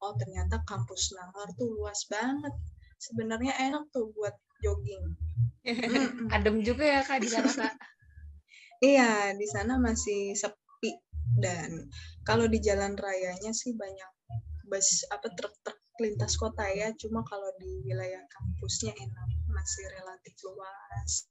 [0.00, 2.54] Oh ternyata kampus Nangor tuh luas banget.
[3.00, 5.04] Sebenarnya enak tuh buat jogging.
[6.34, 7.74] Adem juga ya Kak di sana Kak.
[8.80, 10.96] Iya, di sana masih sepi
[11.36, 11.88] dan
[12.24, 14.08] kalau di jalan rayanya sih banyak
[14.70, 16.88] bus apa truk-truk lintas kota ya.
[16.96, 21.28] Cuma kalau di wilayah kampusnya enak, masih relatif luas.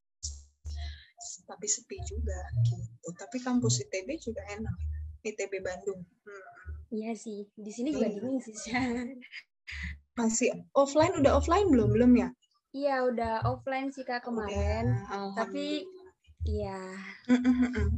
[1.49, 2.37] Tapi sepi juga
[2.69, 3.09] gitu.
[3.17, 4.75] Tapi kampus ITB juga enak.
[5.25, 6.05] ITB Bandung.
[6.05, 6.45] Hmm.
[6.93, 7.49] Iya sih.
[7.57, 8.13] Di sini juga Iya.
[8.21, 8.53] dingin sih.
[10.13, 12.29] Masih offline udah offline belum belum ya?
[12.69, 14.93] Iya udah offline sih kak kemarin.
[14.93, 15.85] Udah, Tapi
[16.45, 16.77] iya.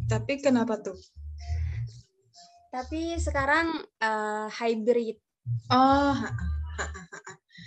[0.07, 0.95] Tapi kenapa tuh?
[2.71, 5.19] Tapi sekarang eh, hybrid.
[5.71, 6.15] Oh,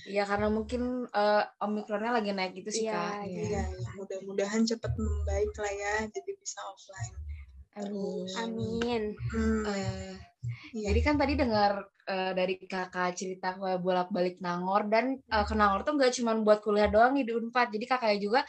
[0.04, 3.24] Iya karena mungkin eh, omikronnya lagi naik gitu sih Iya, Kak.
[3.24, 7.14] iya, ya, mudah-mudahan cepat membaik lah ya, jadi bisa offline.
[7.74, 8.26] Amin.
[8.38, 9.02] Amin.
[9.34, 9.62] Hmm,
[10.74, 10.90] iya.
[10.90, 15.94] Jadi kan tadi dengar eh, dari kakak cerita bolak-balik Nangor dan eh, ke Nangor tuh
[15.98, 17.74] nggak cuma buat kuliah doang nih di Unpad.
[17.74, 18.40] Jadi kakaknya juga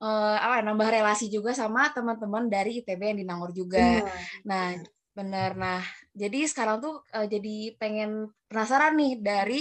[0.00, 4.00] eh, apa nambah relasi juga sama teman-teman dari ITB yang di Nangor juga.
[4.00, 4.44] Benar.
[4.48, 4.66] Nah,
[5.12, 5.52] bener.
[5.56, 5.80] Nah,
[6.16, 9.60] jadi sekarang tuh eh, jadi pengen penasaran nih dari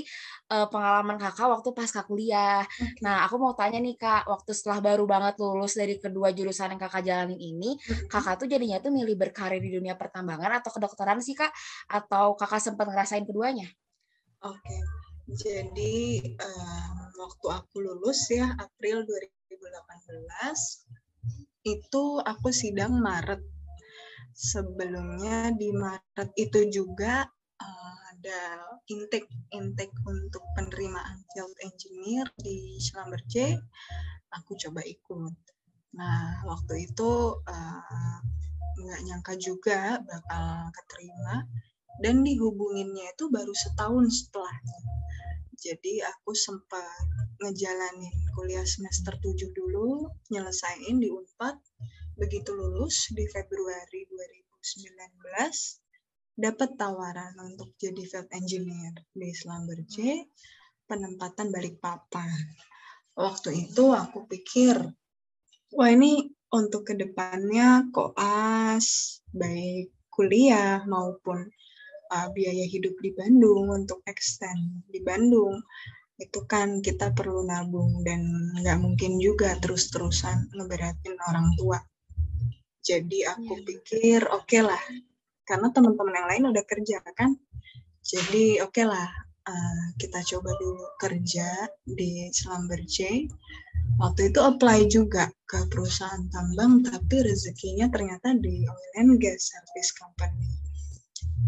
[0.51, 2.63] eh, pengalaman kakak waktu pasca kuliah.
[2.63, 3.03] Oke.
[3.03, 6.81] Nah, aku mau tanya nih kak, waktu setelah baru banget lulus dari kedua jurusan yang
[6.81, 7.75] kakak jalanin ini,
[8.07, 11.51] kakak tuh jadinya tuh milih berkarir di dunia pertambangan atau kedokteran sih kak?
[11.91, 13.67] Atau kakak sempat ngerasain keduanya?
[14.41, 14.77] Oke,
[15.37, 20.89] jadi em, waktu aku lulus ya April 2018
[21.61, 23.60] itu aku sidang Maret.
[24.41, 27.29] Sebelumnya di Maret itu juga
[27.61, 28.41] eh, ada
[28.89, 33.61] intake intake untuk penerimaan field engineer di Schlumberger.
[34.41, 35.37] Aku coba ikut.
[35.93, 37.11] Nah waktu itu
[37.45, 38.17] eh,
[38.81, 41.45] nggak nyangka juga bakal keterima
[42.01, 44.79] dan dihubunginnya itu baru setahun setelahnya.
[45.61, 47.05] Jadi aku sempat
[47.37, 51.61] ngejalanin kuliah semester 7 dulu, nyelesain di Unpad.
[52.21, 55.25] Begitu lulus di Februari 2019,
[56.37, 60.29] dapat tawaran untuk jadi field engineer di Schlumberger,
[60.85, 62.29] penempatan Balikpapan.
[63.17, 64.77] Waktu itu aku pikir,
[65.73, 71.49] wah ini untuk ke depannya koas, baik kuliah maupun
[72.13, 75.57] uh, biaya hidup di Bandung untuk extend di Bandung
[76.21, 78.21] itu kan kita perlu nabung dan
[78.61, 81.81] nggak mungkin juga terus-terusan ngeberatin orang tua.
[82.81, 83.65] Jadi aku Iya.
[83.65, 84.83] pikir oke lah,
[85.45, 87.37] karena teman-teman yang lain udah kerja kan.
[88.01, 89.09] Jadi oke lah,
[89.45, 93.29] uh, kita coba dulu kerja di Schlumberger.
[94.01, 99.93] Waktu itu apply juga ke perusahaan tambang, tapi rezekinya ternyata di oil and gas service
[99.93, 100.49] company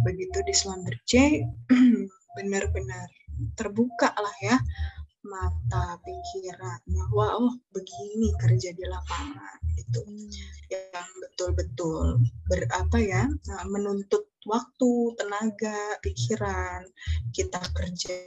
[0.01, 1.45] begitu di Schlumberger
[2.35, 3.07] benar-benar
[3.53, 4.57] terbuka lah ya
[5.23, 10.03] mata pikiran bahwa oh begini kerja di lapangan itu
[10.67, 12.19] yang betul-betul
[12.51, 16.83] berapa ya nah, menuntut waktu tenaga pikiran
[17.31, 18.19] kita kerja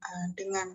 [0.00, 0.72] uh, dengan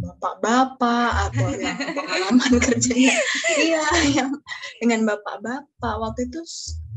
[0.00, 3.14] bapak-bapak atau yang pengalaman kerjanya.
[3.58, 4.30] Iya yang
[4.78, 5.94] dengan bapak-bapak.
[5.98, 6.40] Waktu itu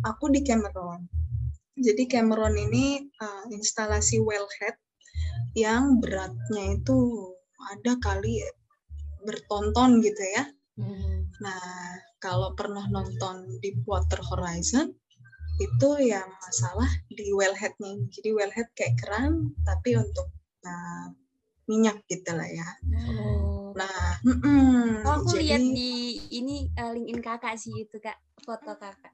[0.06, 1.10] aku di Cameron.
[1.74, 4.78] Jadi Cameron ini uh, instalasi wellhead
[5.58, 7.33] yang beratnya itu
[7.72, 8.44] ada kali
[9.24, 10.44] bertonton gitu ya.
[10.76, 11.30] Hmm.
[11.40, 11.64] Nah,
[12.20, 14.92] kalau pernah nonton Deepwater Horizon,
[15.62, 18.10] itu yang masalah di wellheadnya.
[18.10, 20.34] Jadi wellhead kayak keran, tapi untuk
[20.66, 21.14] nah,
[21.70, 22.70] minyak gitu lah ya.
[23.14, 23.72] Oh.
[23.74, 25.94] Nah, mm -mm, oh, aku jadi, lihat di
[26.30, 29.14] ini uh, LinkedIn kakak sih itu kak foto kakak.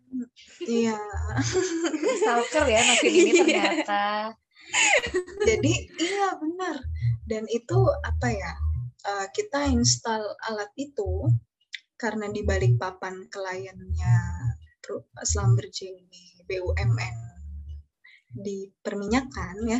[0.67, 0.99] Iya.
[2.19, 4.35] Stalker ya masih ini ternyata.
[5.47, 6.75] jadi iya benar.
[7.29, 8.53] Dan itu apa ya?
[8.99, 11.29] Uh, kita install alat itu
[11.95, 14.17] karena di balik papan kliennya
[15.21, 17.17] Slumberjee ini BUMN
[18.33, 19.79] di perminyakan ya.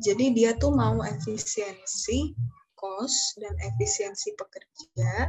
[0.00, 2.32] Jadi dia tuh mau efisiensi
[2.72, 5.28] cost dan efisiensi pekerja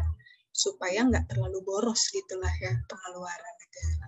[0.51, 4.07] supaya nggak terlalu boros gitulah ya pengeluaran negara.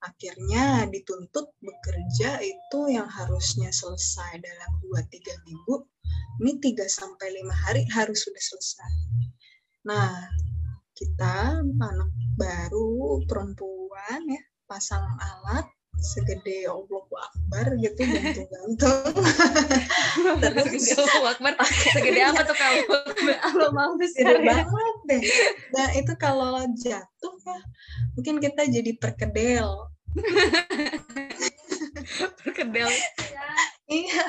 [0.00, 5.74] Akhirnya dituntut bekerja itu yang harusnya selesai dalam 2-3 minggu,
[6.40, 8.92] ini 3 sampai 5 hari harus sudah selesai.
[9.84, 10.24] Nah,
[10.96, 12.10] kita anak
[12.40, 15.68] baru perempuan ya pasang alat
[16.00, 19.12] segede Allah Akbar gitu gantung-gantung.
[20.40, 21.52] Terus segede Allah Akbar,
[21.92, 22.82] segede apa tuh kamu?
[23.36, 24.64] Allah mau besar ya.
[24.64, 25.22] banget deh.
[25.76, 27.60] Nah itu kalau jatuh ya
[28.16, 29.89] mungkin kita jadi perkedel.
[32.42, 32.90] perkedel.
[33.90, 34.26] Iya.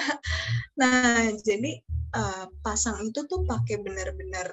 [0.77, 1.81] Nah jadi
[2.15, 4.47] uh, pasang itu tuh pakai benar-benar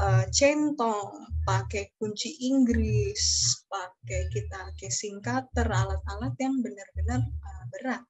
[0.00, 8.02] uh, centong, pakai kunci Inggris, pakai kita casing cutter, alat-alat yang benar-benar uh, berat.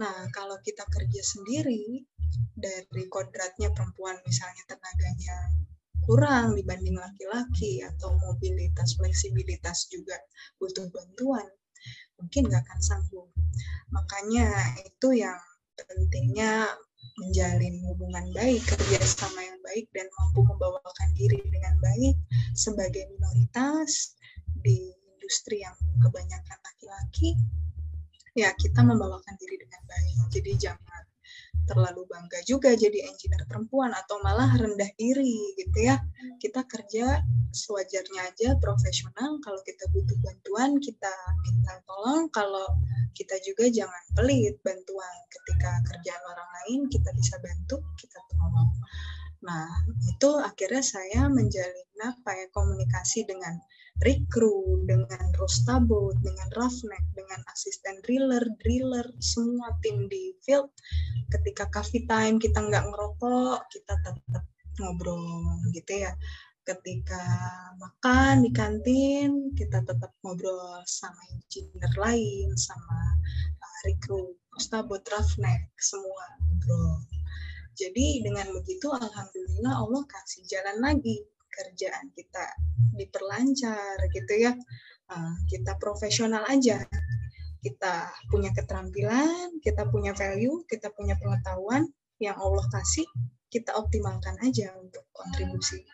[0.00, 2.00] Nah, kalau kita kerja sendiri
[2.56, 5.36] dari kodratnya perempuan misalnya tenaganya
[6.02, 10.18] kurang dibanding laki-laki atau mobilitas fleksibilitas juga
[10.58, 11.46] butuh bantuan
[12.22, 13.28] mungkin nggak akan sanggup
[13.90, 14.48] makanya
[14.86, 15.36] itu yang
[15.74, 16.70] pentingnya
[17.20, 22.16] menjalin hubungan baik, kerjasama yang baik, dan mampu membawakan diri dengan baik
[22.56, 24.16] sebagai minoritas
[24.64, 27.36] di industri yang kebanyakan laki-laki,
[28.32, 30.16] ya kita membawakan diri dengan baik.
[30.32, 31.02] Jadi jangan
[31.62, 36.02] terlalu bangga juga jadi engineer perempuan atau malah rendah diri gitu ya.
[36.42, 37.22] Kita kerja
[37.54, 39.38] sewajarnya aja profesional.
[39.44, 41.12] Kalau kita butuh bantuan kita
[41.46, 42.26] minta tolong.
[42.34, 42.66] Kalau
[43.14, 48.72] kita juga jangan pelit bantuan ketika kerjaan orang lain kita bisa bantu kita tolong.
[49.46, 49.68] Nah
[50.08, 53.58] itu akhirnya saya menjalin apa ya komunikasi dengan
[54.00, 60.72] Rikru, dengan Rostabot, dengan Roughneck, dengan asisten driller, driller, semua tim di field.
[61.28, 64.44] Ketika coffee time kita nggak ngerokok, kita tetap
[64.80, 65.22] ngobrol
[65.76, 66.16] gitu ya.
[66.62, 67.22] Ketika
[67.76, 72.98] makan di kantin, kita tetap ngobrol sama engineer lain, sama
[73.58, 77.02] uh, Rikru, Rostabot, Roughneck, semua ngobrol.
[77.72, 82.44] Jadi dengan begitu alhamdulillah Allah kasih jalan lagi kerjaan kita
[82.96, 84.52] diperlancar gitu ya.
[85.12, 86.80] Uh, kita profesional aja.
[87.62, 91.86] Kita punya keterampilan kita punya value kita punya pengetahuan
[92.18, 93.06] yang Allah kasih
[93.52, 95.84] kita optimalkan aja untuk kontribusi.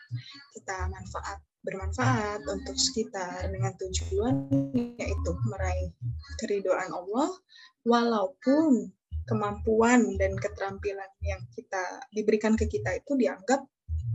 [0.55, 4.47] Kita manfaat bermanfaat untuk sekitar dengan tujuan
[4.95, 5.91] yaitu meraih
[6.39, 7.29] keridoan Allah
[7.83, 8.95] walaupun
[9.27, 13.61] kemampuan dan keterampilan yang kita diberikan ke kita itu dianggap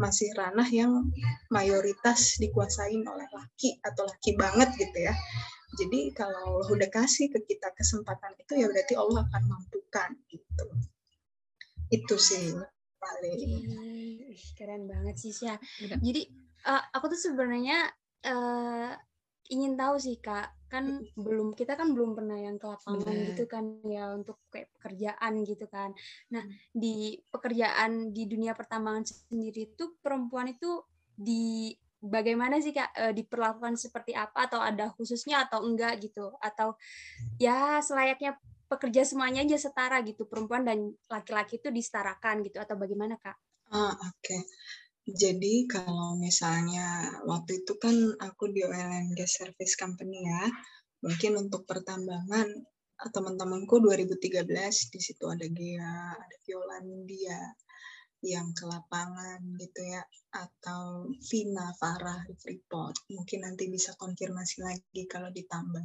[0.01, 1.07] masih ranah yang
[1.51, 5.15] mayoritas dikuasain oleh laki atau laki banget gitu ya.
[5.75, 10.67] Jadi kalau Allah udah kasih ke kita kesempatan itu ya berarti Allah akan mampukan gitu.
[11.91, 12.55] Itu sih
[12.99, 13.39] paling.
[14.55, 15.59] Keren banget sih Syah.
[15.79, 16.31] Jadi
[16.67, 17.91] uh, aku tuh sebenarnya
[18.27, 18.95] uh,
[19.53, 23.29] ingin tahu sih Kak, kan belum kita kan belum pernah yang ke lapangan Bener.
[23.31, 25.95] gitu kan ya untuk kayak pekerjaan gitu kan.
[26.35, 26.43] Nah,
[26.75, 30.83] di pekerjaan di dunia pertambangan sendiri itu perempuan itu
[31.15, 31.71] di
[32.03, 36.77] bagaimana sih Kak e, diperlakukan seperti apa atau ada khususnya atau enggak gitu atau
[37.41, 38.37] ya selayaknya
[38.69, 43.37] pekerja semuanya aja setara gitu perempuan dan laki-laki itu disetarakan gitu atau bagaimana Kak?
[43.73, 44.21] Ah, oke.
[44.21, 44.43] Okay.
[45.05, 50.49] Jadi kalau misalnya waktu itu kan aku di oil and gas service company ya,
[51.05, 52.49] mungkin untuk pertambangan
[53.13, 54.49] teman-temanku 2013
[54.93, 57.37] di situ ada Gia, ada Viola India.
[58.25, 60.01] yang ke lapangan gitu ya
[60.33, 65.85] atau Vina Farah di Freeport mungkin nanti bisa konfirmasi lagi kalau ditambah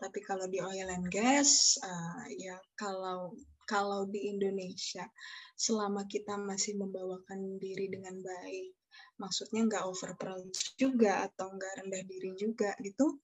[0.00, 3.36] tapi kalau di oil and gas uh, ya kalau
[3.68, 5.04] kalau di Indonesia
[5.58, 8.72] selama kita masih membawakan diri dengan baik
[9.20, 10.16] maksudnya nggak over
[10.80, 13.20] juga atau nggak rendah diri juga gitu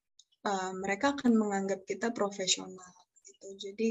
[0.47, 3.49] uh, mereka akan menganggap kita profesional gitu.
[3.59, 3.89] Jadi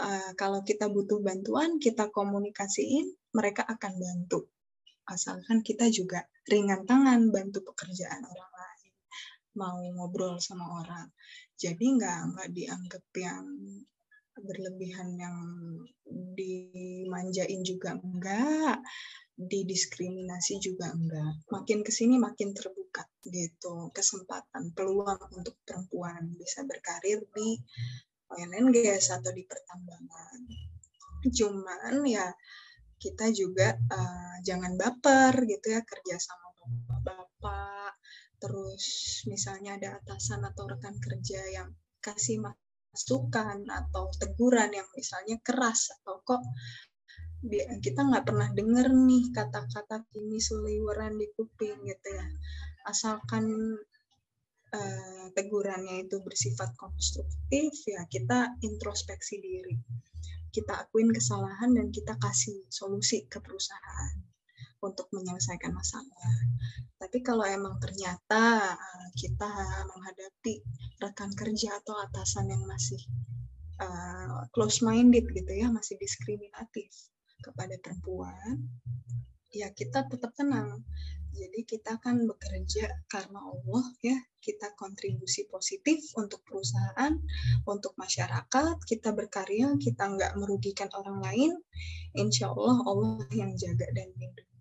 [0.00, 4.48] uh, kalau kita butuh bantuan kita komunikasiin mereka akan bantu.
[5.06, 8.92] Asalkan kita juga ringan tangan bantu pekerjaan orang lain
[9.56, 11.08] mau ngobrol sama orang.
[11.56, 13.44] Jadi nggak nggak dianggap yang
[14.40, 15.36] berlebihan yang
[16.36, 18.80] dimanjain juga enggak
[19.36, 21.44] didiskriminasi juga enggak.
[21.52, 27.60] Makin ke sini makin terbuka gitu kesempatan peluang untuk perempuan bisa berkarir di
[28.72, 30.40] gas atau di pertambangan.
[31.28, 32.32] Cuman ya
[32.96, 37.92] kita juga uh, jangan baper gitu ya kerja sama bapak-bapak
[38.40, 38.84] terus
[39.28, 41.68] misalnya ada atasan atau rekan kerja yang
[42.00, 42.40] kasih
[42.96, 46.40] masukan atau teguran yang misalnya keras atau kok
[47.84, 52.26] kita nggak pernah dengar nih kata-kata kini seliweran di kuping gitu ya.
[52.88, 53.76] Asalkan
[54.72, 59.76] uh, tegurannya itu bersifat konstruktif ya kita introspeksi diri.
[60.48, 64.35] Kita akuin kesalahan dan kita kasih solusi ke perusahaan
[64.82, 66.26] untuk menyelesaikan masalah.
[66.96, 69.50] Tapi kalau emang ternyata uh, kita
[69.92, 70.64] menghadapi
[71.00, 73.00] rekan kerja atau atasan yang masih
[73.80, 76.88] uh, close minded gitu ya, masih diskriminatif,
[77.44, 78.64] kepada perempuan,
[79.52, 80.84] ya kita tetap tenang.
[81.36, 87.12] Jadi kita akan bekerja karena Allah ya, kita kontribusi positif untuk perusahaan,
[87.68, 91.52] untuk masyarakat, kita berkarya, kita nggak merugikan orang lain,
[92.16, 94.55] insya Allah Allah yang jaga dan lindungi.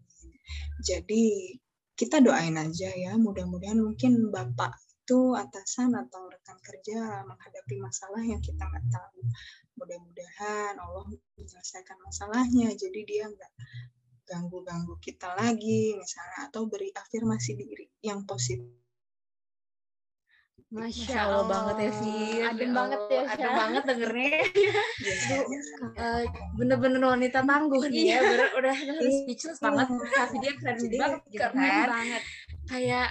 [0.84, 1.56] Jadi
[1.96, 4.76] kita doain aja ya, mudah-mudahan mungkin Bapak
[5.06, 9.22] itu atasan atau rekan kerja menghadapi masalah yang kita nggak tahu.
[9.78, 11.06] Mudah-mudahan Allah
[11.38, 13.54] menyelesaikan masalahnya jadi dia nggak
[14.26, 18.85] ganggu-ganggu kita lagi misalnya atau beri afirmasi diri yang positif
[20.76, 22.42] Masya Allah, Allah banget ya, Fir.
[22.52, 24.40] Adem ya banget ya, Adem banget dengernya.
[25.96, 26.24] uh,
[26.60, 28.20] bener-bener wanita tangguh nih ya.
[28.20, 29.88] Bener, udah, udah speechless banget.
[29.88, 31.88] Tapi dia keren banget gitu kan.
[31.88, 32.22] banget.
[32.68, 33.08] Kayak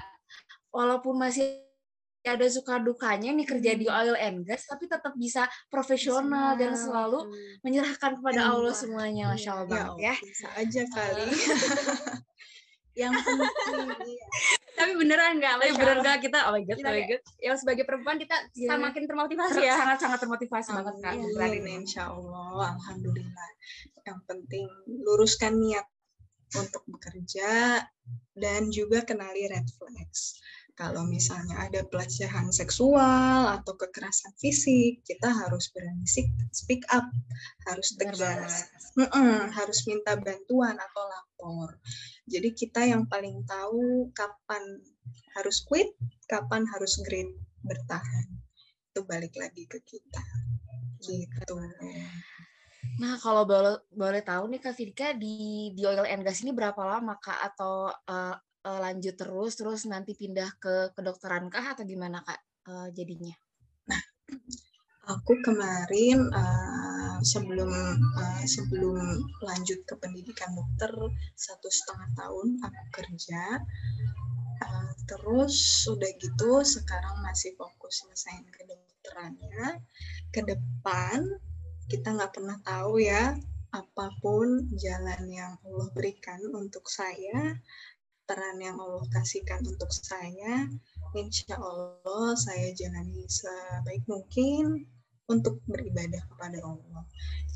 [0.69, 1.65] walaupun masih
[2.25, 3.97] ada suka dukanya nih kerja di hmm.
[4.01, 7.29] oil and gas tapi tetap bisa profesional dan selalu
[7.61, 11.29] menyerahkan kepada Allah semuanya masya Allah ya, ya bisa aja kali
[13.05, 14.27] yang penting iya.
[14.75, 15.97] Tapi beneran nggak tapi beneran.
[16.03, 17.23] nggak kita oh my god kita, oh my god.
[17.39, 18.75] Yang sebagai perempuan kita yeah.
[18.75, 19.75] semakin termotivasi ya.
[19.79, 23.49] sangat sangat termotivasi oh, banget kan iya, ini insya Allah alhamdulillah.
[24.05, 25.87] Yang penting luruskan niat
[26.55, 27.83] untuk bekerja
[28.35, 30.39] dan juga kenali red flags
[30.75, 36.03] kalau misalnya ada pelecehan seksual atau kekerasan fisik, kita harus berani
[36.51, 37.07] speak up,
[37.71, 38.67] harus tegas,
[38.99, 41.79] mm -mm, harus minta bantuan atau lapor.
[42.27, 44.83] Jadi kita yang paling tahu kapan
[45.39, 45.95] harus quit,
[46.27, 47.31] kapan harus grit
[47.63, 48.27] bertahan.
[48.91, 50.27] Itu balik lagi ke kita.
[50.99, 51.57] Gitu.
[52.99, 56.79] Nah, kalau boleh boleh tahu nih Kak Fidika di di oil and gas ini berapa
[56.79, 58.35] lama Kak atau uh,
[58.65, 63.37] uh, lanjut terus terus nanti pindah ke kedokteran kah atau gimana kak uh, jadinya?
[63.87, 64.03] Nah,
[65.15, 67.71] aku kemarin uh, sebelum
[68.17, 68.97] uh, sebelum
[69.45, 70.93] lanjut ke pendidikan dokter
[71.37, 73.61] satu setengah tahun aku kerja.
[74.65, 79.85] Uh, terus udah gitu sekarang masih fokus selesaiin kedokterannya.
[80.33, 81.21] Ke depan
[81.85, 83.37] kita nggak pernah tahu ya
[83.75, 87.59] apa pun jalan yang Allah berikan untuk saya
[88.25, 90.69] peran yang Allah kasihkan untuk saya,
[91.17, 94.89] insya Allah saya jalani sebaik mungkin
[95.29, 97.05] untuk beribadah kepada Allah.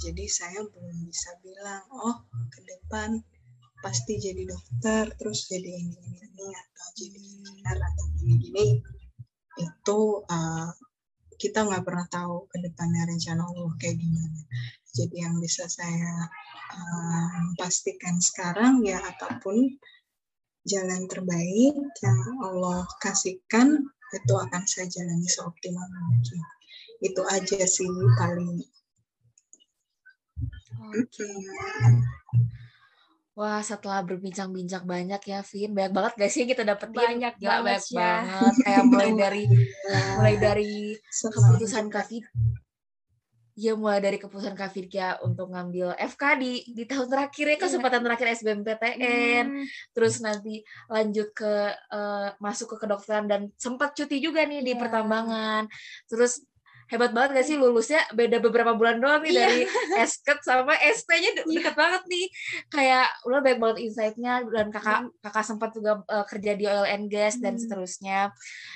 [0.01, 3.21] Jadi saya belum bisa bilang, oh ke depan
[3.85, 8.67] pasti jadi dokter, terus jadi ini ini, ini atau jadi engineer atau gini gini.
[9.59, 10.71] Itu uh,
[11.39, 14.41] kita nggak pernah tahu ke depannya rencana Allah kayak gimana.
[14.89, 16.27] Jadi yang bisa saya
[16.75, 19.79] uh, pastikan sekarang ya apa pun
[20.69, 26.41] jalan terbaik yang Allah kasihkan itu akan saya jalani seoptimal mungkin.
[27.01, 27.89] Itu aja sih
[28.21, 28.61] paling.
[30.93, 31.09] Oke.
[31.09, 31.37] Okay.
[33.39, 36.99] Wah, setelah berbincang-bincang banyak ya, Vin, banyak banget gak sih kita dapetin?
[36.99, 37.99] Banyak Gak banget, banyak ya.
[38.03, 38.55] banget.
[38.67, 39.43] Kayak mulai dari
[40.19, 40.73] mulai dari
[41.15, 42.11] keputusan Kak
[43.59, 48.07] ya mulai dari keputusan Kak Firkia untuk ngambil FK di di tahun terakhir ya kesempatan
[48.07, 49.65] terakhir SBMPTN hmm.
[49.91, 54.67] terus nanti lanjut ke uh, masuk ke kedokteran dan sempat cuti juga nih yeah.
[54.71, 54.81] di iya.
[54.81, 55.67] pertambangan
[56.07, 56.39] terus
[56.89, 59.41] hebat banget gak sih lulusnya beda beberapa bulan doang nih yeah.
[59.45, 59.63] dari
[60.03, 61.61] esket sama ST-nya de yeah.
[61.61, 62.27] deket banget nih
[62.73, 67.13] kayak udah banyak banget insight-nya dan kakak kakak sempat juga uh, kerja di oil and
[67.13, 67.45] gas hmm.
[67.45, 68.21] dan seterusnya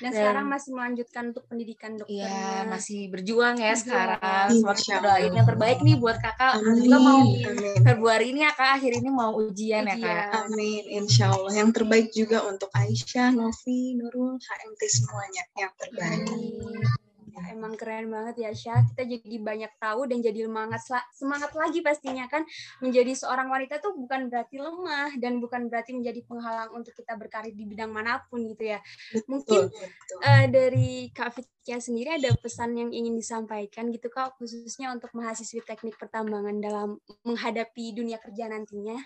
[0.05, 5.33] dan, dan sekarang masih melanjutkan untuk pendidikan dokter iya masih berjuang ya sekarang semoga doain
[5.33, 6.85] yang terbaik nih buat kakak amin.
[6.85, 7.77] juga mau amin.
[7.81, 9.97] Februari ini ya kak akhir ini mau ujian, ujian.
[9.97, 15.73] ya kak amin insya Allah yang terbaik juga untuk Aisyah Novi Nurul HMT semuanya yang
[15.81, 17.02] terbaik amin.
[17.33, 18.85] Ya, emang keren banget ya Syah.
[18.93, 20.85] Kita jadi banyak tahu dan jadi semangat
[21.17, 22.45] semangat lagi pastinya kan
[22.85, 27.57] menjadi seorang wanita tuh bukan berarti lemah dan bukan berarti menjadi penghalang untuk kita berkarir
[27.57, 28.85] di bidang mana pun gitu ya.
[29.33, 30.21] Mungkin betul.
[30.21, 35.65] Uh, dari Kak Fitya sendiri ada pesan yang ingin disampaikan gitu Kak khususnya untuk mahasiswi
[35.65, 39.01] teknik pertambangan dalam menghadapi dunia kerja nantinya.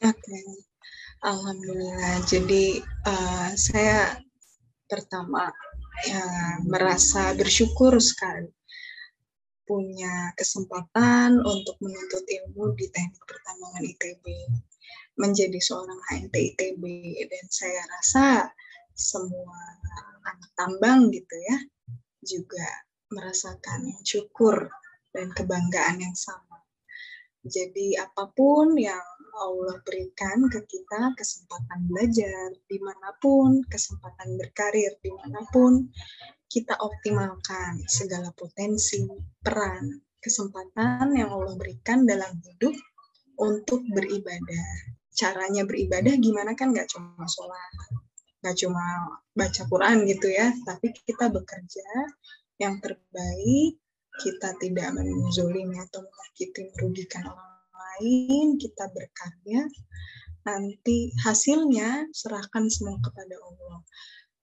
[0.00, 0.16] Oke.
[0.16, 0.48] Okay.
[1.20, 2.24] Alhamdulillah.
[2.24, 4.16] Jadi uh, saya
[4.88, 5.52] pertama
[6.06, 6.24] ya,
[6.68, 8.52] merasa bersyukur sekali
[9.68, 14.24] punya kesempatan untuk menuntut ilmu di teknik pertambangan ITB
[15.20, 16.82] menjadi seorang HNT ITB
[17.28, 18.26] dan saya rasa
[18.96, 19.60] semua
[20.24, 21.58] anak tambang gitu ya
[22.24, 22.66] juga
[23.12, 24.72] merasakan syukur
[25.12, 26.60] dan kebanggaan yang sama.
[27.44, 29.04] Jadi apa pun yang
[29.36, 35.90] Allah berikan ke kita kesempatan belajar di mana pun, kesempatan berkarir di mana pun,
[36.48, 39.04] kita optimalkan segala potensi,
[39.44, 42.74] peran, kesempatan yang Allah berikan dalam hidup
[43.38, 44.96] untuk beribadah.
[45.12, 47.72] Caranya beribadah gimana kan nggak cuma sholat,
[48.40, 48.84] nggak cuma
[49.34, 51.88] baca Quran gitu ya, tapi kita bekerja
[52.58, 53.78] yang terbaik,
[54.18, 59.62] kita tidak menzolimi atau menyakiti merugikan orang lain, kita berkarya,
[60.42, 63.80] nanti hasilnya serahkan semua kepada Allah.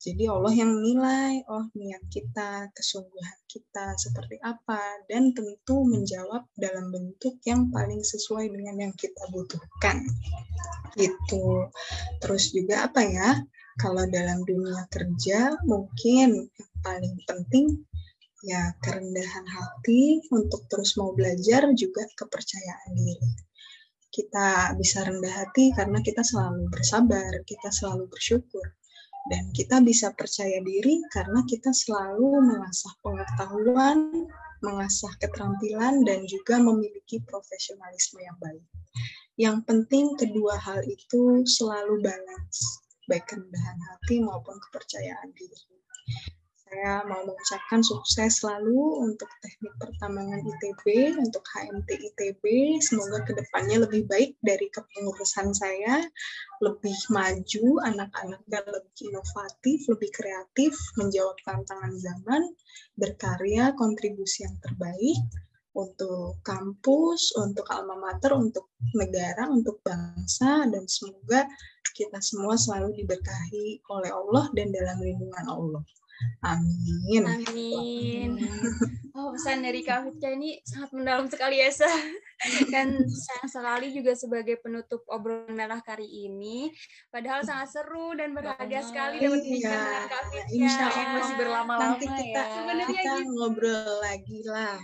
[0.05, 6.93] Jadi Allah yang menilai, oh niat kita, kesungguhan kita seperti apa, dan tentu menjawab dalam
[6.93, 10.05] bentuk yang paling sesuai dengan yang kita butuhkan.
[10.93, 11.65] Gitu.
[12.21, 13.41] Terus juga apa ya,
[13.81, 17.81] kalau dalam dunia kerja mungkin yang paling penting
[18.45, 23.31] ya kerendahan hati untuk terus mau belajar juga kepercayaan diri.
[24.13, 28.63] Kita bisa rendah hati karena kita selalu bersabar, kita selalu bersyukur.
[29.25, 34.13] Dan kita bisa percaya diri karena kita selalu mengasah pengetahuan,
[34.61, 38.65] mengasah keterampilan, dan juga memiliki profesionalisme yang baik.
[39.41, 45.75] Yang penting kedua hal itu selalu balance, baik kerendahan hati maupun kepercayaan diri
[46.75, 52.43] saya mau mengucapkan sukses selalu untuk teknik pertambangan ITB, untuk HMT ITB.
[52.83, 56.03] Semoga ke depannya lebih baik dari kepengurusan saya,
[56.59, 62.43] lebih maju, anak-anaknya lebih inovatif, lebih kreatif, menjawab tantangan zaman,
[62.99, 65.15] berkarya, kontribusi yang terbaik
[65.79, 71.47] untuk kampus, untuk alma mater, untuk negara, untuk bangsa, dan semoga
[71.95, 75.83] kita semua selalu diberkahi oleh Allah dan dalam lindungan Allah.
[76.45, 77.23] Amin.
[77.25, 78.31] Amin.
[79.15, 81.87] Oh, pesan dari Kak Fitka ini sangat mendalam sekali ya, Sa.
[82.67, 86.67] Dan sayang sekali juga sebagai penutup obrolan merah kali ini.
[87.07, 89.55] Padahal sangat seru dan berharga sekali dapat iya.
[89.55, 90.51] bincang dengan Kak Fitka.
[90.51, 92.53] Insya Allah masih berlama-lama Nanti kita, ya.
[92.59, 93.31] Sebenarnya kita gitu.
[93.39, 94.75] ngobrol lagi lah.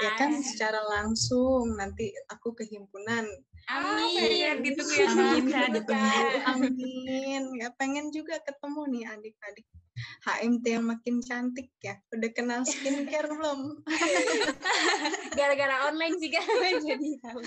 [0.00, 1.64] Ya kan secara langsung.
[1.74, 3.26] Nanti aku ke himpunan
[3.70, 4.56] Amin.
[4.66, 5.08] Gitu ya.
[5.14, 5.54] Amin.
[6.46, 7.42] Amin.
[7.60, 9.66] Ya pengen juga ketemu nih adik-adik
[10.24, 11.96] HMT yang makin cantik ya.
[12.12, 13.84] Udah kenal skincare belum?
[15.36, 16.44] Gara-gara online sih kan
[16.88, 17.40] jadi tahu.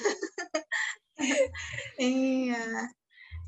[2.02, 2.90] iya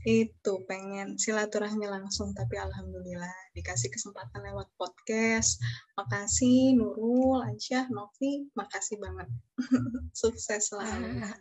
[0.06, 5.64] itu pengen silaturahmi langsung tapi alhamdulillah dikasih kesempatan lewat podcast.
[5.96, 8.52] Makasih Nurul Aisyah Novi.
[8.52, 9.32] Makasih banget.
[10.22, 11.24] Sukses selalu.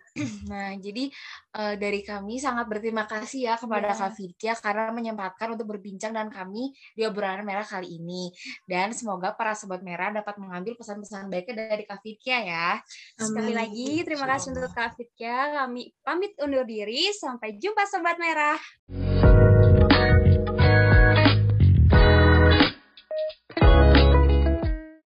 [0.46, 1.10] Nah jadi
[1.58, 3.98] uh, dari kami sangat berterima kasih ya kepada yeah.
[3.98, 8.30] Kak Fitya karena menyempatkan untuk berbincang dengan kami di obrolan merah kali ini.
[8.62, 12.68] Dan semoga para sobat merah dapat mengambil pesan-pesan baiknya dari Kak Fitya ya
[13.18, 17.10] sekali lagi terima kasih untuk Kak Fitya kami pamit undur diri.
[17.10, 18.54] Sampai jumpa sobat merah
[18.88, 19.33] 啊。
[23.26, 23.63] Thank you.